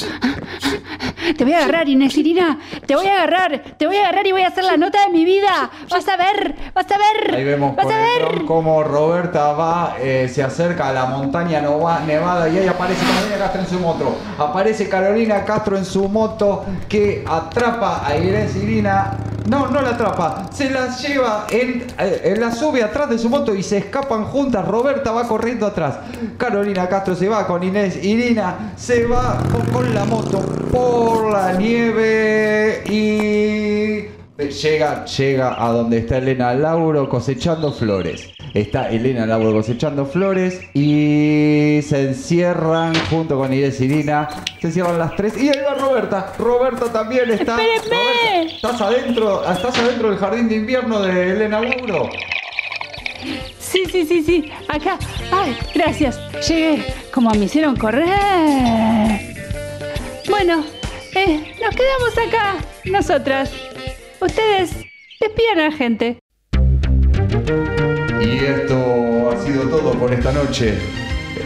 Te 1.36 1.44
voy 1.44 1.52
a 1.52 1.58
agarrar, 1.58 1.88
Inés 1.88 2.16
Irina. 2.16 2.58
Te 2.86 2.94
voy 2.94 3.06
a 3.06 3.14
agarrar. 3.22 3.62
Te 3.76 3.86
voy 3.86 3.96
a 3.96 4.00
agarrar 4.00 4.26
y 4.26 4.32
voy 4.32 4.42
a 4.42 4.48
hacer 4.48 4.64
la 4.64 4.76
nota 4.76 5.04
de 5.04 5.10
mi 5.12 5.24
vida. 5.24 5.70
Vas 5.90 6.06
a 6.08 6.16
ver. 6.16 6.54
Vas 6.74 6.86
a 6.90 6.96
ver. 6.98 7.34
Ahí 7.34 7.44
vemos 7.44 7.74
Vas 7.76 7.86
a 7.86 7.98
ver. 7.98 8.44
cómo 8.46 8.82
Roberta 8.82 9.52
va, 9.52 9.96
eh, 10.00 10.28
se 10.32 10.42
acerca 10.42 10.88
a 10.88 10.92
la 10.92 11.06
montaña 11.06 11.60
nevada 11.60 12.48
y 12.48 12.58
ahí 12.58 12.68
aparece 12.68 13.04
Carolina 13.04 13.38
Castro 13.38 13.60
en 13.60 13.66
su 13.68 13.78
moto. 13.80 14.18
Aparece 14.38 14.88
Carolina 14.88 15.44
Castro 15.44 15.76
en 15.76 15.84
su 15.84 16.08
moto 16.08 16.64
que 16.88 17.24
atrapa 17.28 18.06
a 18.06 18.16
Inés 18.16 18.56
Irina. 18.56 19.16
No, 19.48 19.66
no 19.68 19.80
la 19.80 19.90
atrapa, 19.90 20.44
se 20.52 20.68
la 20.68 20.94
lleva, 20.94 21.46
en, 21.48 21.86
eh, 21.98 22.34
la 22.38 22.52
sube 22.52 22.82
atrás 22.82 23.08
de 23.08 23.18
su 23.18 23.30
moto 23.30 23.54
y 23.54 23.62
se 23.62 23.78
escapan 23.78 24.24
juntas. 24.26 24.62
Roberta 24.68 25.10
va 25.10 25.26
corriendo 25.26 25.66
atrás. 25.66 26.00
Carolina 26.36 26.86
Castro 26.86 27.14
se 27.14 27.30
va 27.30 27.46
con 27.46 27.62
Inés 27.62 27.96
Irina, 28.04 28.72
se 28.76 29.06
va 29.06 29.38
con, 29.50 29.64
con 29.72 29.94
la 29.94 30.04
moto 30.04 30.40
por 30.70 31.17
la 31.30 31.52
nieve 31.54 32.82
y 32.86 34.18
Llega, 34.38 35.04
llega 35.04 35.62
a 35.62 35.72
donde 35.72 35.98
está 35.98 36.18
Elena 36.18 36.54
Lauro 36.54 37.08
cosechando 37.08 37.72
flores. 37.72 38.30
Está 38.54 38.88
Elena 38.88 39.26
Lauro 39.26 39.52
cosechando 39.52 40.06
flores 40.06 40.60
y 40.74 41.80
se 41.82 42.10
encierran 42.10 42.94
junto 43.10 43.36
con 43.36 43.52
Inés 43.52 43.80
Irina. 43.80 44.28
Se 44.60 44.68
encierran 44.68 44.96
las 44.96 45.16
tres. 45.16 45.36
Y 45.36 45.48
ahí 45.48 45.58
va 45.66 45.74
Roberta. 45.74 46.32
Roberta 46.38 46.86
también 46.86 47.30
está. 47.32 47.56
¡Espérenme! 47.60 47.96
Roberta, 47.96 48.54
¿Estás 48.54 48.80
adentro? 48.80 49.50
¿Estás 49.52 49.78
adentro 49.78 50.10
del 50.10 50.18
jardín 50.18 50.48
de 50.48 50.54
invierno 50.54 51.02
de 51.02 51.30
Elena 51.32 51.60
Lauro? 51.60 52.08
Sí, 53.58 53.82
sí, 53.90 54.06
sí, 54.06 54.22
sí. 54.22 54.52
Acá. 54.68 54.98
Ay, 55.32 55.56
gracias. 55.74 56.16
Llegué. 56.48 56.84
Como 57.12 57.30
me 57.30 57.46
hicieron 57.46 57.74
correr. 57.74 58.06
Bueno, 60.30 60.64
eh, 61.18 61.54
nos 61.60 61.74
quedamos 61.74 62.18
acá. 62.18 62.56
Nosotras. 62.84 63.50
Ustedes 64.20 64.70
despidan 65.20 65.60
a 65.60 65.64
la 65.64 65.72
gente. 65.72 66.18
Y 68.20 68.44
esto 68.44 69.30
ha 69.30 69.36
sido 69.44 69.68
todo 69.68 69.92
por 69.92 70.12
esta 70.12 70.32
noche. 70.32 70.74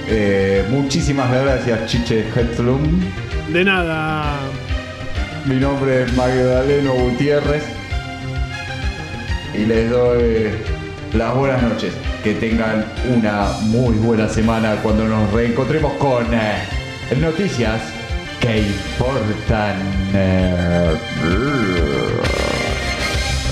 Eh, 0.08 0.64
muchísimas 0.70 1.30
gracias, 1.30 1.86
Chiche 1.90 2.24
Hetzlum. 2.34 3.00
De 3.52 3.64
nada. 3.64 4.38
Mi 5.46 5.56
nombre 5.56 6.04
es 6.04 6.12
Magdaleno 6.12 6.92
Gutiérrez 6.94 7.64
y 9.54 9.66
les 9.66 9.90
doy 9.90 10.50
las 11.14 11.34
buenas 11.34 11.62
noches. 11.62 11.92
Que 12.22 12.34
tengan 12.34 12.86
una 13.12 13.48
muy 13.62 13.96
buena 13.96 14.28
semana 14.28 14.76
cuando 14.82 15.04
nos 15.04 15.32
reencontremos 15.32 15.92
con 15.94 16.32
eh, 16.32 16.62
noticias 17.18 18.01
que 18.42 18.58
importan. 18.58 19.76
eh, 20.14 20.96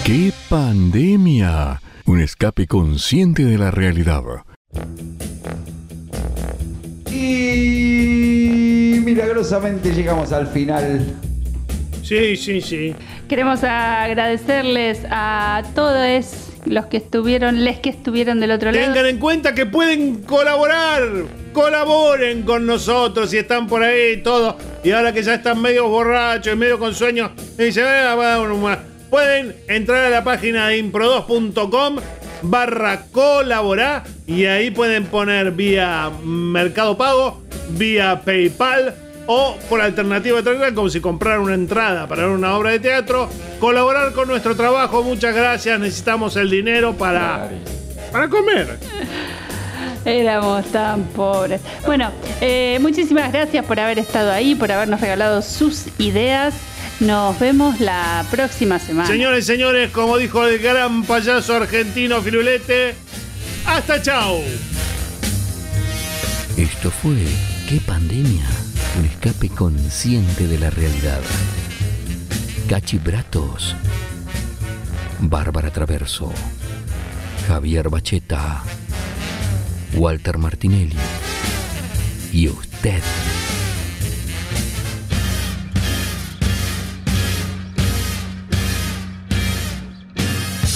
¡Qué 0.04 0.32
pandemia! 0.48 1.80
Un 2.06 2.20
escape 2.20 2.66
consciente 2.66 3.44
de 3.44 3.56
la 3.56 3.70
realidad. 3.70 4.22
Y 7.10 8.98
milagrosamente 9.04 9.94
llegamos 9.94 10.32
al 10.32 10.48
final. 10.48 11.14
Sí, 12.02 12.36
sí, 12.36 12.60
sí. 12.60 12.94
Queremos 13.28 13.62
agradecerles 13.62 15.02
a 15.08 15.62
todos 15.76 16.49
los 16.66 16.86
que 16.86 16.98
estuvieron, 16.98 17.64
les 17.64 17.78
que 17.80 17.90
estuvieron 17.90 18.40
del 18.40 18.50
otro 18.52 18.72
lado. 18.72 18.84
Tengan 18.86 19.06
en 19.06 19.18
cuenta 19.18 19.54
que 19.54 19.66
pueden 19.66 20.22
colaborar. 20.22 21.02
Colaboren 21.52 22.42
con 22.42 22.66
nosotros 22.66 23.30
si 23.30 23.38
están 23.38 23.66
por 23.66 23.82
ahí 23.82 24.22
todos. 24.22 24.54
Y 24.84 24.92
ahora 24.92 25.12
que 25.12 25.22
ya 25.22 25.34
están 25.34 25.60
medio 25.60 25.88
borrachos 25.88 26.52
y 26.52 26.56
medio 26.56 26.78
con 26.78 26.94
sueños, 26.94 27.30
dicen, 27.56 27.84
"Ah, 27.86 28.14
bueno, 28.14 28.56
más". 28.56 28.78
pueden 29.10 29.56
entrar 29.66 30.04
a 30.04 30.10
la 30.10 30.22
página 30.22 30.68
de 30.68 30.78
impro2.com 30.78 31.96
barra 32.42 33.06
colaborar 33.10 34.04
y 34.26 34.44
ahí 34.44 34.70
pueden 34.70 35.04
poner 35.06 35.50
vía 35.50 36.10
Mercado 36.24 36.96
Pago, 36.96 37.42
vía 37.70 38.22
PayPal 38.24 38.94
o 39.26 39.56
por 39.68 39.80
alternativa 39.80 40.42
terrenal 40.42 40.74
como 40.74 40.88
si 40.88 41.00
compraran 41.00 41.40
una 41.40 41.54
entrada 41.54 42.06
para 42.06 42.22
ver 42.22 42.30
una 42.30 42.56
obra 42.56 42.70
de 42.70 42.80
teatro, 42.80 43.28
colaborar 43.58 44.12
con 44.12 44.28
nuestro 44.28 44.56
trabajo, 44.56 45.02
muchas 45.02 45.34
gracias, 45.34 45.78
necesitamos 45.78 46.36
el 46.36 46.50
dinero 46.50 46.94
para, 46.94 47.48
para 48.12 48.28
comer. 48.28 48.78
Éramos 50.04 50.64
tan 50.72 51.04
pobres. 51.04 51.60
Bueno, 51.84 52.10
eh, 52.40 52.78
muchísimas 52.80 53.32
gracias 53.32 53.64
por 53.64 53.78
haber 53.78 53.98
estado 53.98 54.32
ahí, 54.32 54.54
por 54.54 54.72
habernos 54.72 55.00
regalado 55.00 55.42
sus 55.42 55.86
ideas. 55.98 56.54
Nos 57.00 57.38
vemos 57.38 57.80
la 57.80 58.24
próxima 58.30 58.78
semana. 58.78 59.08
Señores 59.08 59.44
y 59.44 59.46
señores, 59.46 59.90
como 59.90 60.18
dijo 60.18 60.44
el 60.46 60.58
gran 60.58 61.04
payaso 61.04 61.56
argentino 61.56 62.20
Firulete, 62.20 62.94
hasta 63.66 64.00
chao. 64.02 64.40
Esto 66.56 66.90
fue 66.90 67.16
¿Qué 67.70 67.80
pandemia? 67.80 68.48
Un 68.98 69.04
escape 69.04 69.48
consciente 69.48 70.48
de 70.48 70.58
la 70.58 70.70
realidad. 70.70 71.20
Cachibratos. 72.68 73.76
Bárbara 75.20 75.70
Traverso. 75.70 76.32
Javier 77.46 77.88
Bacheta. 77.88 78.64
Walter 79.94 80.38
Martinelli. 80.38 80.96
Y 82.32 82.48
usted. 82.48 83.04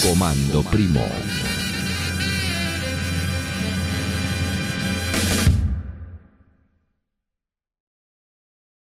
Comando 0.01 0.62
Primo. 0.62 1.05